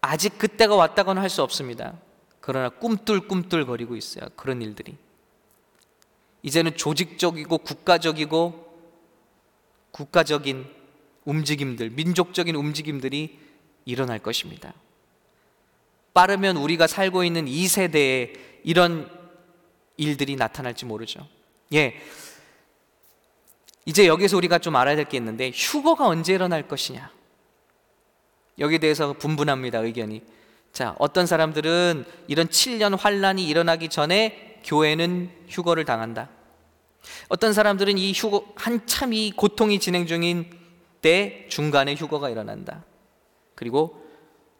아직 0.00 0.38
그때가 0.38 0.74
왔다고는 0.74 1.22
할 1.22 1.30
수 1.30 1.42
없습니다. 1.44 1.94
그러나 2.40 2.68
꿈틀꿈틀 2.68 3.64
거리고 3.64 3.94
있어요. 3.94 4.28
그런 4.34 4.60
일들이. 4.60 4.96
이제는 6.48 6.76
조직적이고 6.78 7.58
국가적이고 7.58 8.66
국가적인 9.90 10.66
움직임들, 11.26 11.90
민족적인 11.90 12.54
움직임들이 12.54 13.38
일어날 13.84 14.18
것입니다. 14.18 14.72
빠르면 16.14 16.56
우리가 16.56 16.86
살고 16.86 17.22
있는 17.24 17.46
이 17.46 17.68
세대에 17.68 18.32
이런 18.64 19.10
일들이 19.98 20.36
나타날지 20.36 20.86
모르죠. 20.86 21.28
예. 21.74 22.00
이제 23.84 24.06
여기서 24.06 24.38
우리가 24.38 24.58
좀 24.58 24.74
알아야 24.76 24.96
될 24.96 25.04
게 25.04 25.18
있는데 25.18 25.50
휴거가 25.54 26.06
언제 26.06 26.32
일어날 26.32 26.66
것이냐? 26.66 27.10
여기에 28.58 28.78
대해서 28.78 29.12
분분합니다, 29.12 29.80
의견이. 29.80 30.22
자, 30.72 30.96
어떤 30.98 31.26
사람들은 31.26 32.06
이런 32.26 32.48
7년 32.48 32.98
환란이 32.98 33.46
일어나기 33.46 33.90
전에 33.90 34.60
교회는 34.64 35.30
휴거를 35.48 35.84
당한다. 35.84 36.30
어떤 37.28 37.52
사람들은 37.52 37.98
이 37.98 38.12
휴거 38.12 38.44
한참 38.56 39.12
이 39.12 39.32
고통이 39.32 39.78
진행 39.80 40.06
중인 40.06 40.50
때 41.00 41.46
중간에 41.48 41.94
휴거가 41.94 42.30
일어난다. 42.30 42.84
그리고 43.54 44.04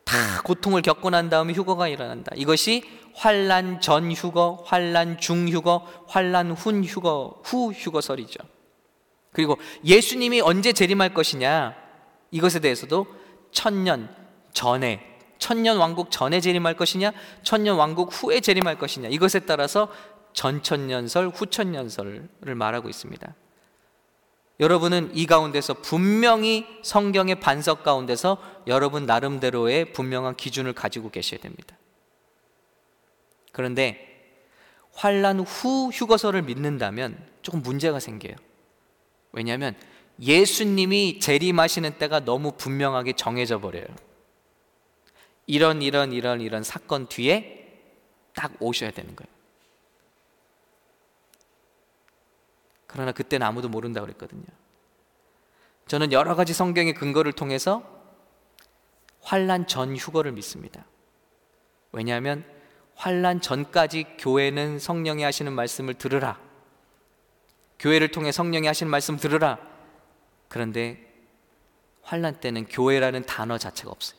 다 0.05 0.43
고통을 0.43 0.83
겪고 0.83 1.11
난 1.11 1.29
다음에 1.29 1.53
휴거가 1.53 1.89
일어난다. 1.89 2.33
이것이 2.37 2.83
환란 3.15 3.81
전 3.81 4.13
휴거, 4.13 4.63
환란 4.65 5.19
중 5.19 5.49
휴거, 5.49 5.87
환란 6.07 6.53
후 6.53 6.83
휴거 6.83 7.43
후 7.45 7.73
휴거설이죠. 7.73 8.39
그리고 9.33 9.59
예수님이 9.85 10.41
언제 10.41 10.73
재림할 10.73 11.15
것이냐 11.15 11.75
이것에 12.31 12.61
대해서도 12.61 13.07
천년 13.53 14.09
전에 14.53 15.01
천년 15.39 15.77
왕국 15.77 16.11
전에 16.11 16.41
재림할 16.41 16.75
것이냐 16.75 17.13
천년 17.43 17.77
왕국 17.77 18.11
후에 18.13 18.41
재림할 18.41 18.79
것이냐 18.79 19.09
이것에 19.09 19.41
따라서 19.41 19.89
전천년설 20.33 21.29
후천년설을 21.29 22.55
말하고 22.55 22.89
있습니다. 22.89 23.35
여러분은 24.61 25.11
이 25.15 25.27
가운데서 25.27 25.75
분명히 25.75 26.67
성경의 26.83 27.39
반석 27.41 27.85
가운데서 27.85 28.39
여러분 28.67 29.07
나름대로의 29.07 29.93
분명한 29.93 30.37
기준을 30.37 30.73
가지고 30.73 31.11
계셔야 31.11 31.41
됩니다. 31.41 31.77
그런데 33.53 34.05
환란 34.95 35.41
후 35.41 35.91
휴거설을 35.93 36.43
믿는다면 36.43 37.25
조금 37.43 37.63
문제가 37.63 38.01
생겨요. 38.01 38.35
왜냐하면 39.31 39.77
예수님이 40.21 41.21
재림하시는 41.21 41.99
때가 41.99 42.25
너무 42.25 42.53
분명하게 42.53 43.13
정해져 43.13 43.61
버려요. 43.61 43.87
이런 45.47 45.83
이런 45.83 46.13
이런 46.13 46.41
이런 46.41 46.65
사건 46.65 47.07
뒤에 47.09 47.67
딱 48.35 48.53
오셔야 48.61 48.91
되는 48.91 49.15
거예요. 49.15 49.38
그러나 52.89 53.13
그때는 53.13 53.47
아무도 53.47 53.69
모른다고 53.69 54.07
그랬거든요. 54.07 54.43
저는 55.87 56.11
여러 56.11 56.35
가지 56.35 56.53
성경의 56.53 56.95
근거를 56.95 57.33
통해서 57.33 57.83
환란 59.21 59.67
전 59.69 59.97
휴거를 59.97 60.33
믿습니다. 60.33 60.85
왜냐하면 61.93 62.45
환란 62.97 63.41
전까지 63.41 64.17
교회는 64.19 64.79
성령이 64.79 65.23
하시는 65.23 65.53
말씀을 65.53 65.95
들으라. 65.95 66.41
교회를 67.79 68.09
통해 68.09 68.33
성령이 68.33 68.67
하시는 68.67 68.91
말씀 68.91 69.17
들으라. 69.17 69.59
그런데 70.49 71.07
환란 72.03 72.41
때는 72.41 72.67
교회라는 72.67 73.25
단어 73.27 73.59
자체가 73.59 73.91
없어요. 73.91 74.19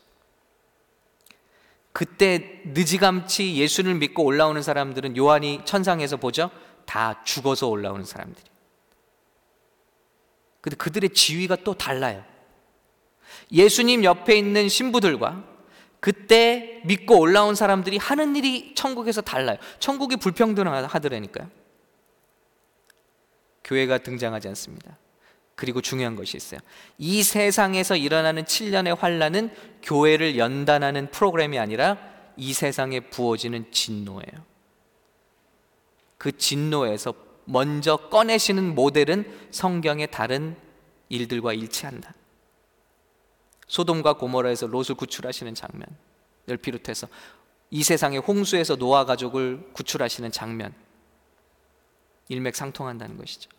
그때 1.92 2.62
느지감치 2.66 3.56
예수를 3.58 3.96
믿고 3.96 4.24
올라오는 4.24 4.62
사람들은 4.62 5.18
요한이 5.18 5.66
천상에서 5.66 6.18
보죠. 6.18 6.52
다 6.86 7.24
죽어서 7.24 7.68
올라오는 7.68 8.06
사람들이. 8.06 8.49
근데 10.62 10.76
그들의 10.76 11.12
지위가 11.12 11.58
또 11.58 11.74
달라요. 11.74 12.24
예수님 13.52 14.04
옆에 14.04 14.38
있는 14.38 14.69
신부들과 14.69 15.43
그때 16.00 16.82
믿고 16.86 17.19
올라온 17.19 17.56
사람들이 17.56 17.98
하는 17.98 18.36
일이 18.36 18.74
천국에서 18.76 19.22
달라요. 19.22 19.58
천국이 19.80 20.15
불평등하더라니까요. 20.17 21.50
교회가 23.63 24.00
등장하지 24.00 24.48
않습니다. 24.50 24.98
그리고 25.56 25.82
중요한 25.82 26.15
것이 26.15 26.38
있어요. 26.38 26.62
이 26.98 27.22
세상에서 27.22 27.98
일어나는 27.98 28.45
7년의 28.45 28.98
환란은 28.98 29.54
교회를 29.84 30.38
연단하는 30.38 31.12
프로그램이 31.12 31.60
아니라 31.60 31.98
이 32.38 32.54
세상에 32.54 33.02
부어지는 33.02 33.69
진노예요. 33.72 34.45
그 36.17 36.36
진노에서 36.36 37.13
먼저 37.50 37.98
꺼내시는 37.98 38.76
모델은 38.76 39.50
성경의 39.50 40.12
다른 40.12 40.56
일들과 41.10 41.52
일치한다. 41.54 42.14
소돔과 43.68 44.14
고모라에서 44.14 44.68
롯을 44.68 44.96
구출하시는 44.96 45.56
장면을 45.56 46.58
비롯해서 46.62 47.08
이 47.72 47.84
세상의 47.84 48.20
홍수에서 48.20 48.76
노아 48.76 49.06
가족을 49.06 49.72
구출하시는 49.74 50.32
장면 50.32 50.74
일맥상통한다는 52.30 53.18
것이죠. 53.18 53.50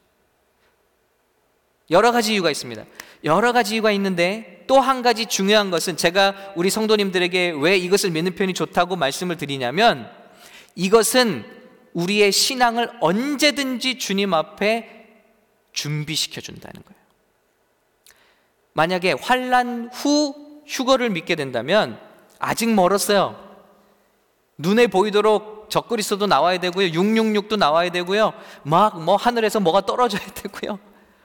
여러 1.90 2.12
가지 2.12 2.34
이유가 2.34 2.50
있습니다. 2.50 2.84
여러 3.24 3.52
가지 3.52 3.74
이유가 3.74 3.90
있는데 3.90 4.64
또 4.68 4.78
한 4.78 5.02
가지 5.02 5.26
중요한 5.26 5.72
것은 5.72 5.96
제가 5.96 6.52
우리 6.54 6.70
성도님들에게 6.70 7.54
왜 7.60 7.76
이것을 7.76 8.10
믿는 8.10 8.36
편이 8.36 8.54
좋다고 8.54 8.94
말씀을 8.94 9.36
드리냐면 9.36 10.08
이것은 10.76 11.59
우리의 11.94 12.32
신앙을 12.32 12.90
언제든지 13.00 13.98
주님 13.98 14.34
앞에 14.34 15.08
준비시켜 15.72 16.40
준다는 16.40 16.82
거예요. 16.82 17.00
만약에 18.72 19.12
환란 19.12 19.90
후 19.92 20.62
휴거를 20.66 21.10
믿게 21.10 21.34
된다면 21.34 22.00
아직 22.38 22.72
멀었어요. 22.72 23.48
눈에 24.58 24.86
보이도록 24.86 25.70
적그리스도 25.70 26.26
나와야 26.26 26.58
되고요. 26.58 26.88
666도 26.88 27.56
나와야 27.56 27.90
되고요. 27.90 28.32
막 28.64 28.96
뭐 28.96 29.16
하늘에서 29.16 29.60
뭐가 29.60 29.82
떨어져야 29.82 30.24
되고요. 30.34 30.78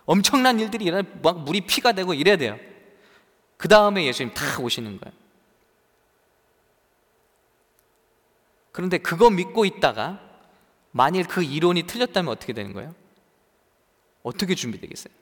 엄청난 0.06 0.60
일들이 0.60 0.86
일어나 0.86 1.08
막 1.22 1.40
물이 1.44 1.62
피가 1.62 1.92
되고 1.94 2.14
이래야 2.14 2.38
돼요. 2.38 2.58
그 3.58 3.68
다음에 3.68 4.06
예수님 4.06 4.34
다 4.34 4.60
오시는 4.60 5.00
거예요. 5.00 5.16
그런데 8.72 8.98
그거 8.98 9.30
믿고 9.30 9.66
있다가 9.66 10.20
만일 10.98 11.28
그 11.28 11.44
이론이 11.44 11.84
틀렸다면 11.84 12.32
어떻게 12.32 12.54
되는 12.54 12.72
거예요? 12.72 12.96
어떻게 14.24 14.56
준비되겠어요? 14.56 15.14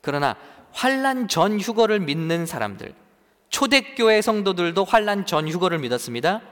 그러나 0.00 0.36
환란 0.72 1.28
전 1.28 1.60
휴거를 1.60 2.00
믿는 2.00 2.46
사람들, 2.46 2.92
초대교회 3.48 4.20
성도들도 4.20 4.84
환란 4.84 5.24
전 5.24 5.48
휴거를 5.48 5.78
믿었습니다. 5.78 6.42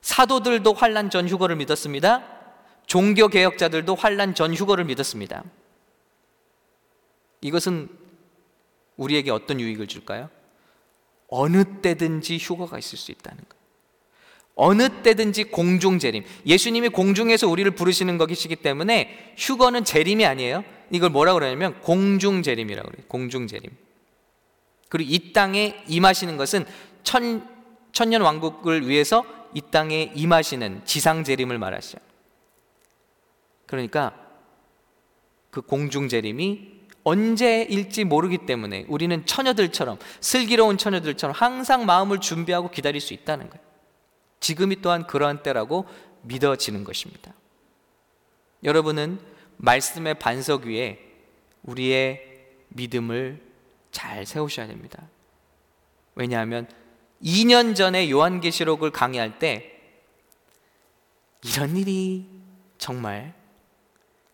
사도들도 0.00 0.72
환란 0.72 1.10
전 1.10 1.28
휴거를 1.28 1.56
믿었습니다. 1.56 2.24
종교 2.86 3.28
개혁자들도 3.28 3.94
환란 3.96 4.34
전 4.34 4.54
휴거를 4.54 4.86
믿었습니다. 4.86 5.44
이것은 7.42 7.90
우리에게 8.96 9.30
어떤 9.30 9.60
유익을 9.60 9.88
줄까요? 9.88 10.30
어느 11.28 11.82
때든지 11.82 12.38
휴거가 12.38 12.78
있을 12.78 12.96
수 12.96 13.10
있다는 13.10 13.44
것. 13.46 13.53
어느 14.56 14.88
때든지 15.02 15.44
공중 15.44 15.98
재림. 15.98 16.24
예수님이 16.46 16.88
공중에서 16.90 17.48
우리를 17.48 17.70
부르시는 17.72 18.18
것이기 18.18 18.56
때문에 18.56 19.34
휴거는 19.36 19.84
재림이 19.84 20.24
아니에요. 20.24 20.64
이걸 20.90 21.10
뭐라고 21.10 21.40
그러냐면 21.40 21.80
공중 21.80 22.42
재림이라고 22.42 22.88
그래요. 22.88 23.04
공중 23.08 23.46
재림. 23.46 23.70
그리고 24.88 25.10
이 25.12 25.32
땅에 25.32 25.82
임하시는 25.88 26.36
것은 26.36 26.64
천, 27.02 27.48
천년 27.92 28.22
왕국을 28.22 28.88
위해서 28.88 29.24
이 29.54 29.60
땅에 29.60 30.12
임하시는 30.14 30.82
지상 30.84 31.24
재림을 31.24 31.58
말하시죠. 31.58 31.98
그러니까 33.66 34.14
그 35.50 35.62
공중 35.62 36.08
재림이 36.08 36.74
언제일지 37.02 38.04
모르기 38.04 38.38
때문에 38.46 38.86
우리는 38.88 39.26
처녀들처럼 39.26 39.98
슬기로운 40.20 40.78
처녀들처럼 40.78 41.34
항상 41.36 41.86
마음을 41.86 42.20
준비하고 42.20 42.70
기다릴 42.70 43.00
수 43.00 43.14
있다는 43.14 43.50
거예요. 43.50 43.63
지금이 44.44 44.82
또한 44.82 45.06
그러한 45.06 45.42
때라고 45.42 45.86
믿어지는 46.20 46.84
것입니다. 46.84 47.32
여러분은 48.62 49.18
말씀의 49.56 50.18
반석 50.18 50.64
위에 50.64 50.98
우리의 51.62 52.44
믿음을 52.68 53.40
잘 53.90 54.26
세우셔야 54.26 54.66
됩니다. 54.66 55.02
왜냐하면 56.14 56.68
2년 57.22 57.74
전에 57.74 58.10
요한계시록을 58.10 58.90
강의할 58.90 59.38
때 59.38 59.80
이런 61.42 61.78
일이 61.78 62.28
정말 62.76 63.32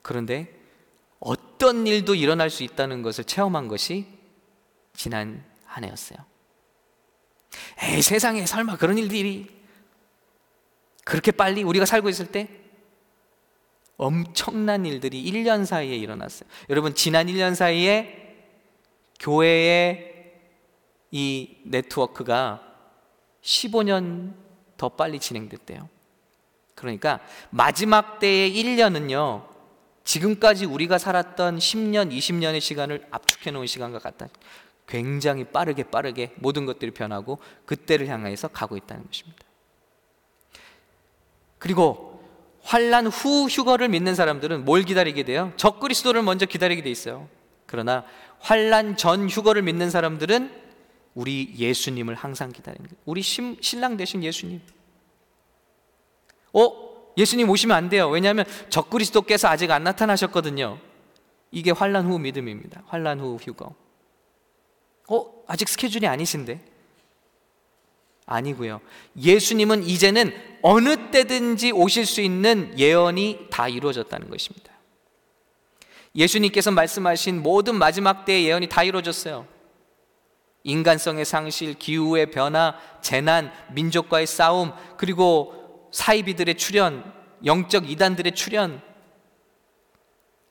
그런데 0.03 0.53
어떤 1.21 1.87
일도 1.87 2.17
일어날 2.17 2.51
수 2.51 2.65
있다는 2.65 3.03
것을 3.03 3.23
체험한 3.23 3.69
것이 3.69 4.09
지난 4.93 5.45
한 5.67 5.85
해였어요. 5.85 6.19
에이, 7.85 8.03
세상에 8.03 8.45
설마 8.45 8.77
그런 8.77 8.99
일들이 8.99 9.60
그렇게 11.11 11.33
빨리 11.33 11.65
우리가 11.65 11.87
살고 11.87 12.09
있을 12.09 12.27
때 12.27 12.49
엄청난 13.97 14.87
일들이 14.87 15.21
1년 15.25 15.67
사이에 15.67 15.97
일어났어요. 15.97 16.49
여러분, 16.69 16.95
지난 16.95 17.27
1년 17.27 17.57
사이에 17.57 18.37
교회의 19.19 20.35
이 21.11 21.57
네트워크가 21.65 22.63
15년 23.43 24.35
더 24.77 24.89
빨리 24.91 25.19
진행됐대요. 25.19 25.89
그러니까 26.77 27.19
마지막 27.51 28.21
때의 28.21 28.53
1년은요, 28.53 29.49
지금까지 30.05 30.65
우리가 30.65 30.99
살았던 30.99 31.59
10년, 31.59 32.17
20년의 32.17 32.61
시간을 32.61 33.09
압축해 33.11 33.51
놓은 33.51 33.67
시간과 33.67 33.99
같다. 33.99 34.29
굉장히 34.87 35.43
빠르게 35.43 35.83
빠르게 35.83 36.35
모든 36.37 36.67
것들이 36.67 36.93
변하고 36.93 37.41
그때를 37.67 38.07
향해서 38.07 38.47
가고 38.47 38.77
있다는 38.77 39.05
것입니다. 39.09 39.50
그리고 41.61 42.21
환란 42.63 43.07
후 43.07 43.47
휴거를 43.49 43.89
믿는 43.89 44.17
사람들은 44.17 44.65
뭘 44.65 44.83
기다리게 44.83 45.23
돼요? 45.23 45.53
적그리스도를 45.57 46.23
먼저 46.23 46.47
기다리게 46.47 46.83
돼 46.83 46.91
있어요. 46.91 47.29
그러나 47.67 48.05
환란 48.41 48.97
전 48.97 49.29
휴거를 49.29 49.63
믿는 49.63 49.91
사람들은 49.91 50.51
우리 51.15 51.55
예수님을 51.57 52.15
항상 52.15 52.51
기다리는 52.51 52.89
거예요. 52.89 53.01
우리 53.05 53.23
신랑 53.23 53.97
되신 53.97 54.25
예수님. 54.25 54.61
어? 56.55 56.91
예수님 57.17 57.49
오시면 57.51 57.77
안 57.77 57.89
돼요. 57.91 58.09
왜냐하면 58.09 58.47
적그리스도께서 58.71 59.49
아직 59.49 59.71
안 59.71 59.85
나타나셨거든요. 59.85 60.79
이게 61.51 61.73
환란 61.73 62.07
후 62.07 62.19
믿음입니다. 62.19 62.85
환란 62.87 63.21
후 63.21 63.37
휴거. 63.41 63.75
어? 65.11 65.45
아직 65.47 65.69
스케줄이 65.69 66.07
아니신데? 66.07 66.65
아니고요. 68.25 68.81
예수님은 69.21 69.83
이제는 69.83 70.50
어느 70.63 71.11
때든지 71.11 71.73
오실 71.73 72.07
수 72.07 72.21
있는 72.21 72.79
예언이 72.79 73.49
다 73.51 73.69
이루어졌다는 73.69 74.31
것입니다. 74.31 74.73
예수님께서 76.15 76.71
말씀하신 76.71 77.43
모든 77.43 77.77
마지막 77.77 78.25
때의 78.25 78.47
예언이 78.47 78.69
다 78.69 78.83
이루어졌어요. 78.83 79.47
인간성의 80.65 81.25
상실, 81.25 81.75
기후의 81.75 82.31
변화, 82.31 82.75
재난, 83.01 83.53
민족과의 83.73 84.27
싸움, 84.27 84.73
그리고 84.97 85.89
사이비들의 85.93 86.57
출현, 86.57 87.13
영적 87.45 87.91
이단들의 87.91 88.35
출현, 88.35 88.83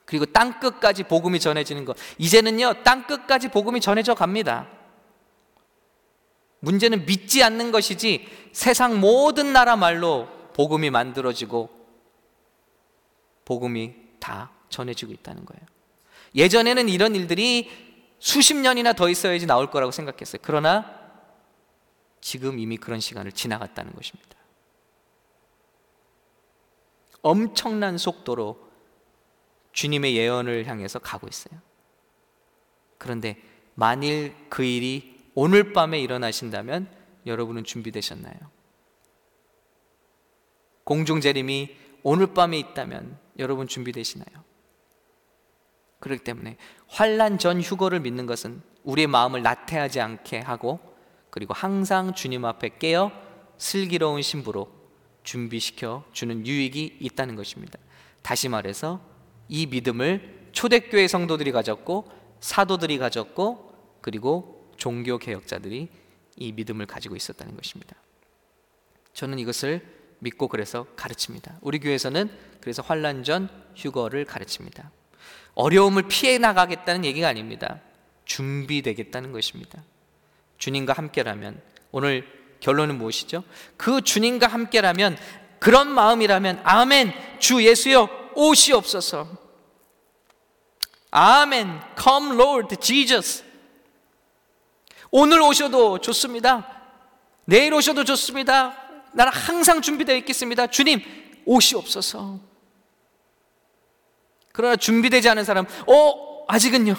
그리고 0.05 0.26
땅 0.26 0.60
끝까지 0.60 1.03
복음이 1.03 1.39
전해지는 1.39 1.86
것. 1.86 1.95
이제는요, 2.18 2.82
땅 2.84 3.05
끝까지 3.05 3.49
복음이 3.49 3.80
전해져 3.80 4.16
갑니다. 4.16 4.68
문제는 6.60 7.05
믿지 7.05 7.43
않는 7.43 7.72
것이지 7.72 8.28
세상 8.51 8.99
모든 8.99 9.53
나라 9.53 9.76
말로 9.76 10.28
복음이 10.53 10.89
만들어지고 10.89 11.70
복음이 13.45 13.95
다 14.20 14.51
전해지고 14.70 15.14
있다는 15.14 15.45
거예요. 15.45 15.62
예전에는 16.36 16.89
이런 16.89 17.16
일들이 17.16 17.70
수십 18.20 18.55
년이나 18.55 18.93
더 18.93 19.10
있어야지 19.10 19.45
나올 19.45 19.72
거라고 19.72 19.91
생각했어요. 19.91 20.39
그러나 20.43 20.99
지금 22.22 22.60
이미 22.60 22.78
그런 22.78 22.99
시간을 22.99 23.32
지나갔다는 23.32 23.93
것입니다. 23.93 24.38
엄청난 27.22 27.97
속도로 27.97 28.70
주님의 29.72 30.16
예언을 30.16 30.68
향해서 30.68 30.99
가고 30.99 31.28
있어요. 31.28 31.60
그런데 32.97 33.41
만일 33.76 34.36
그 34.49 34.64
일이 34.64 35.18
오늘 35.36 35.74
밤에 35.74 36.00
일어나신다면 36.00 36.90
여러분은 37.26 37.64
준비되셨나요? 37.64 38.36
공중 40.84 41.22
재림이 41.22 41.76
오늘 42.04 42.34
밤에 42.34 42.58
있다면 42.58 43.18
여러분 43.38 43.68
준비되시나요? 43.68 44.44
그렇기 46.00 46.24
때문에 46.24 46.58
환란 46.88 47.38
전 47.38 47.62
휴거를 47.62 48.00
믿는 48.00 48.26
것은 48.26 48.62
우리의 48.84 49.08
마음을 49.08 49.44
나태하지 49.44 50.00
않게 50.00 50.40
하고 50.40 50.80
그리고 51.30 51.54
항상 51.54 52.14
주님 52.14 52.46
앞에 52.46 52.78
깨어 52.80 53.12
슬기로운 53.58 54.22
신부로 54.22 54.72
준비시켜 55.24 56.06
주는 56.12 56.48
유익이 56.48 56.98
있다는 57.02 57.36
것입니다. 57.36 57.78
다시 58.22 58.50
말해서 58.50 59.02
이 59.48 59.68
믿음을 59.68 60.50
초대교회 60.54 61.08
성도들이 61.08 61.52
가졌고 61.52 62.10
사도들이 62.40 62.98
가졌고 62.98 64.00
그리고 64.02 64.59
종교 64.80 65.20
개혁자들이 65.20 65.90
이 66.38 66.52
믿음을 66.54 66.88
가지고 66.88 67.16
있었다는 67.16 67.56
것입니다. 67.56 67.96
저는 69.14 69.38
이것을 69.40 69.86
믿고 70.20 70.48
그래서 70.48 70.88
가르칩니다. 70.96 71.60
우리 71.62 71.80
교회에서는 71.80 72.30
그래서 72.62 72.82
환란 72.82 73.24
전 73.24 73.50
휴거를 73.76 74.26
가르칩니다. 74.26 74.92
어려움을 75.54 76.04
피해 76.08 76.38
나가겠다는 76.38 77.06
얘기가 77.06 77.28
아닙니다. 77.28 77.82
준비되겠다는 78.26 79.32
것입니다. 79.32 79.84
주님과 80.58 80.94
함께라면 80.94 81.62
오늘 81.92 82.28
결론은 82.60 82.98
무엇이죠? 82.98 83.44
그 83.78 84.02
주님과 84.02 84.48
함께라면 84.48 85.18
그런 85.60 85.92
마음이라면 85.92 86.62
아멘 86.64 87.12
주 87.40 87.64
예수여 87.64 88.32
오시옵소서. 88.36 89.38
아멘 91.12 91.82
come 92.02 92.36
Lord 92.36 92.76
Jesus. 92.78 93.49
오늘 95.12 95.41
오셔도 95.41 95.99
좋습니다. 95.99 96.68
내일 97.45 97.74
오셔도 97.74 98.03
좋습니다. 98.03 98.76
나는 99.14 99.32
항상 99.34 99.82
준비되어 99.82 100.16
있겠습니다. 100.18 100.68
주님, 100.68 101.01
오시옵소서. 101.45 102.39
그러나 104.51 104.76
준비되지 104.76 105.30
않은 105.30 105.43
사람, 105.45 105.66
어, 105.88 106.45
아직은요. 106.47 106.95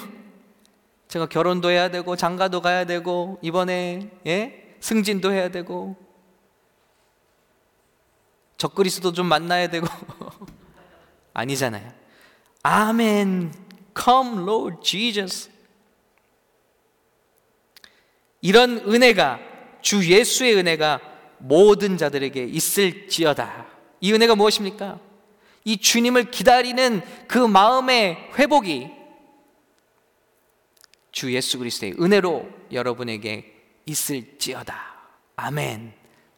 제가 1.09 1.27
결혼도 1.27 1.71
해야 1.71 1.91
되고, 1.91 2.17
장가도 2.17 2.63
가야 2.63 2.85
되고, 2.85 3.39
이번에, 3.43 4.11
예? 4.27 4.77
승진도 4.81 5.33
해야 5.33 5.49
되고, 5.51 5.97
적그리스도 8.57 9.13
좀 9.13 9.27
만나야 9.27 9.69
되고, 9.69 9.87
아니잖아요. 11.35 11.93
아멘. 12.63 13.53
Come, 13.97 14.43
Lord 14.43 14.79
Jesus. 14.83 15.50
이런 18.41 18.79
은혜가 18.79 19.41
주 19.81 20.05
예수의 20.11 20.57
은혜가 20.57 21.01
모든 21.39 21.97
자들에게 21.97 22.45
있을지어다. 22.45 23.67
이 24.01 24.13
은혜가 24.13 24.35
무엇입니까? 24.35 25.01
이 25.65 25.77
주님을 25.77 26.31
기다리는 26.31 27.03
그 27.29 27.39
마음의 27.39 28.33
회복이 28.39 28.91
주 31.13 31.35
예수 31.35 31.59
그리스도의 31.59 31.97
은혜로 32.01 32.49
여러분에게 32.73 33.55
있을지어다. 33.85 34.75
아멘. 35.37 35.93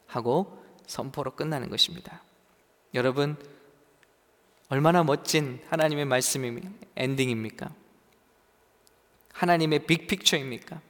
하고 0.07 0.65
선포로 0.87 1.35
끝나는 1.37 1.71
것입니다. 1.71 2.23
여러분, 2.95 3.37
얼마나 4.69 5.05
멋진 5.05 5.61
하나님의 5.69 6.05
말씀이 6.07 6.61
엔딩입니까? 6.97 7.73
하나님의 9.33 9.87
빅픽처입니까? 9.87 10.81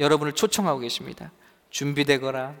여러분을 0.00 0.32
초청하고 0.32 0.80
계십니다. 0.80 1.32
준비되거라. 1.70 2.54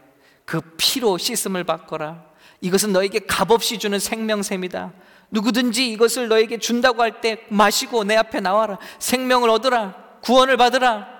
그 0.44 0.60
피로 0.76 1.18
씻음을 1.18 1.64
받거라. 1.64 2.24
이것은 2.60 2.92
너에게 2.92 3.20
값없이 3.20 3.78
주는 3.78 3.98
생명샘이다. 3.98 4.92
누구든지 5.30 5.90
이것을 5.92 6.28
너에게 6.28 6.58
준다고 6.58 7.02
할 7.02 7.20
때 7.20 7.44
마시고 7.48 8.04
내 8.04 8.16
앞에 8.16 8.40
나와라. 8.40 8.78
생명을 8.98 9.48
얻으라. 9.50 9.94
구원을 10.22 10.56
받으라. 10.56 11.12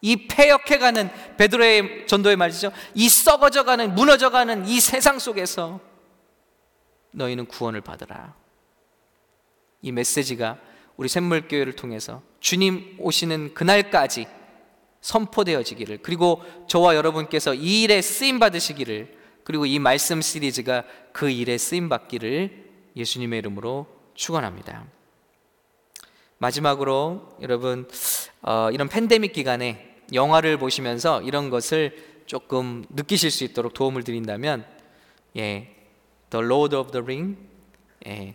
이 0.00 0.26
폐역해가는 0.28 1.10
베드로의 1.38 2.06
전도의 2.06 2.36
말이죠. 2.36 2.72
이 2.94 3.08
썩어져가는 3.08 3.94
무너져가는 3.94 4.66
이 4.66 4.78
세상 4.80 5.18
속에서 5.18 5.80
너희는 7.12 7.46
구원을 7.46 7.80
받으라. 7.80 8.34
이 9.80 9.92
메시지가 9.92 10.58
우리 10.96 11.08
샘물교회를 11.08 11.74
통해서 11.74 12.22
주님 12.40 12.96
오시는 12.98 13.54
그날까지 13.54 14.26
선포되어지기를 15.04 15.98
그리고 15.98 16.42
저와 16.66 16.96
여러분께서 16.96 17.52
이 17.52 17.82
일에 17.82 18.00
쓰임 18.00 18.38
받으시기를 18.38 19.14
그리고 19.44 19.66
이 19.66 19.78
말씀 19.78 20.22
시리즈가 20.22 20.84
그 21.12 21.28
일에 21.28 21.58
쓰임 21.58 21.90
받기를 21.90 22.64
예수님의 22.96 23.40
이름으로 23.40 23.86
축원합니다. 24.14 24.86
마지막으로 26.38 27.36
여러분 27.42 27.86
어, 28.40 28.70
이런 28.72 28.88
팬데믹 28.88 29.34
기간에 29.34 29.96
영화를 30.14 30.56
보시면서 30.56 31.20
이런 31.20 31.50
것을 31.50 32.22
조금 32.24 32.86
느끼실 32.88 33.30
수 33.30 33.44
있도록 33.44 33.74
도움을 33.74 34.04
드린다면 34.04 34.64
예, 35.36 35.74
The 36.30 36.44
Lord 36.44 36.74
of 36.76 36.92
the 36.92 37.04
Ring 37.04 37.36
예, 38.06 38.34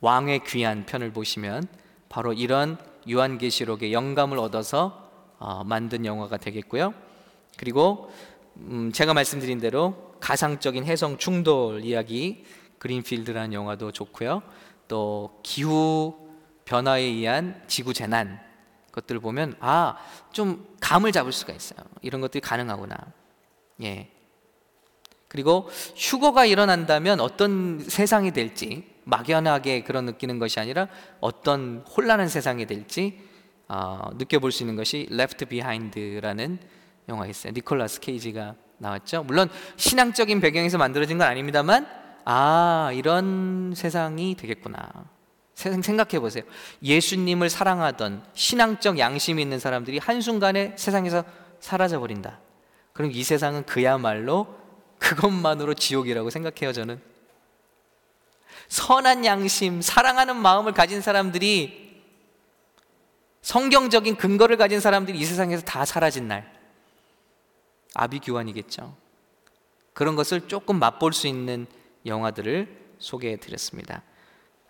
왕의 0.00 0.44
귀한 0.46 0.86
편을 0.86 1.12
보시면 1.12 1.66
바로 2.08 2.32
이런 2.32 2.78
요한계시록의 3.10 3.92
영감을 3.92 4.38
얻어서 4.38 5.11
어, 5.42 5.64
만든 5.64 6.06
영화가 6.06 6.36
되겠고요. 6.36 6.94
그리고 7.56 8.12
음, 8.58 8.92
제가 8.92 9.12
말씀드린 9.12 9.58
대로 9.58 10.14
가상적인 10.20 10.84
해성 10.84 11.18
충돌 11.18 11.84
이야기 11.84 12.44
그린필드라는 12.78 13.52
영화도 13.52 13.90
좋고요. 13.90 14.42
또 14.86 15.40
기후 15.42 16.16
변화에 16.64 17.02
의한 17.02 17.60
지구 17.66 17.92
재난 17.92 18.40
것들을 18.92 19.20
보면 19.20 19.56
아 19.60 19.96
좀 20.32 20.66
감을 20.80 21.12
잡을 21.12 21.32
수가 21.32 21.52
있어요. 21.52 21.78
이런 22.00 22.20
것들이 22.20 22.40
가능하구나. 22.40 22.96
예. 23.82 24.10
그리고 25.28 25.68
휴거가 25.96 26.44
일어난다면 26.44 27.20
어떤 27.20 27.80
세상이 27.80 28.32
될지 28.32 28.90
막연하게 29.04 29.82
그런 29.84 30.04
느끼는 30.06 30.38
것이 30.38 30.60
아니라 30.60 30.88
어떤 31.20 31.84
혼란한 31.96 32.28
세상이 32.28 32.66
될지 32.66 33.18
어, 33.74 34.10
느껴볼 34.16 34.52
수 34.52 34.62
있는 34.62 34.76
것이 34.76 35.08
Left 35.10 35.46
Behind라는 35.46 36.58
영화가 37.08 37.26
있어요. 37.30 37.54
니콜라스 37.54 38.00
케이지가 38.00 38.54
나왔죠. 38.76 39.22
물론 39.22 39.48
신앙적인 39.76 40.40
배경에서 40.40 40.76
만들어진 40.76 41.16
건 41.16 41.26
아닙니다만 41.26 41.86
아 42.26 42.90
이런 42.92 43.72
세상이 43.74 44.34
되겠구나. 44.34 44.90
생각해 45.54 46.20
보세요. 46.20 46.44
예수님을 46.82 47.48
사랑하던 47.48 48.22
신앙적 48.34 48.98
양심이 48.98 49.40
있는 49.40 49.58
사람들이 49.58 49.96
한순간에 49.96 50.74
세상에서 50.76 51.24
사라져 51.58 51.98
버린다. 51.98 52.40
그럼 52.92 53.10
이 53.10 53.22
세상은 53.22 53.64
그야말로 53.64 54.54
그것만으로 54.98 55.72
지옥이라고 55.74 56.28
생각해요, 56.28 56.74
저는. 56.74 57.00
선한 58.68 59.24
양심, 59.24 59.80
사랑하는 59.80 60.36
마음을 60.36 60.72
가진 60.72 61.00
사람들이 61.00 61.81
성경적인 63.42 64.16
근거를 64.16 64.56
가진 64.56 64.80
사람들이 64.80 65.18
이 65.18 65.24
세상에서 65.24 65.64
다 65.64 65.84
사라진 65.84 66.28
날. 66.28 66.50
아비규환이겠죠. 67.94 68.96
그런 69.92 70.16
것을 70.16 70.48
조금 70.48 70.78
맛볼 70.78 71.12
수 71.12 71.26
있는 71.26 71.66
영화들을 72.06 72.68
소개해 72.98 73.36
드렸습니다. 73.36 74.02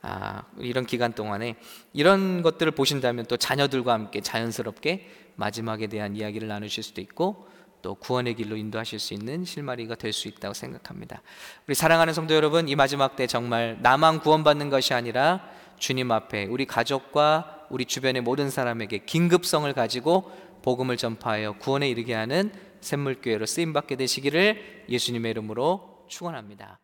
아, 0.00 0.42
이런 0.58 0.84
기간 0.84 1.12
동안에 1.12 1.54
이런 1.92 2.42
것들을 2.42 2.72
보신다면 2.72 3.26
또 3.26 3.36
자녀들과 3.36 3.92
함께 3.92 4.20
자연스럽게 4.20 5.08
마지막에 5.36 5.86
대한 5.86 6.16
이야기를 6.16 6.48
나누실 6.48 6.82
수도 6.82 7.00
있고 7.00 7.48
또 7.82 7.94
구원의 7.94 8.34
길로 8.34 8.56
인도하실 8.56 8.98
수 8.98 9.14
있는 9.14 9.44
실마리가 9.44 9.94
될 9.94 10.12
수 10.12 10.28
있다고 10.28 10.54
생각합니다. 10.54 11.22
우리 11.66 11.74
사랑하는 11.74 12.14
성도 12.14 12.34
여러분, 12.34 12.68
이 12.68 12.74
마지막 12.74 13.16
때 13.16 13.26
정말 13.26 13.78
나만 13.80 14.20
구원받는 14.20 14.70
것이 14.70 14.94
아니라 14.94 15.48
주님 15.78 16.10
앞에 16.10 16.46
우리 16.46 16.64
가족과 16.64 17.51
우리 17.72 17.86
주변의 17.86 18.20
모든 18.22 18.50
사람에게 18.50 18.98
긴급성을 18.98 19.72
가지고 19.72 20.30
복음을 20.62 20.96
전파하여 20.96 21.54
구원에 21.58 21.88
이르게 21.88 22.12
하는 22.12 22.52
샘물교회로 22.82 23.46
쓰임 23.46 23.72
받게 23.72 23.96
되시기를 23.96 24.84
예수님의 24.90 25.30
이름으로 25.30 26.04
축원합니다. 26.06 26.81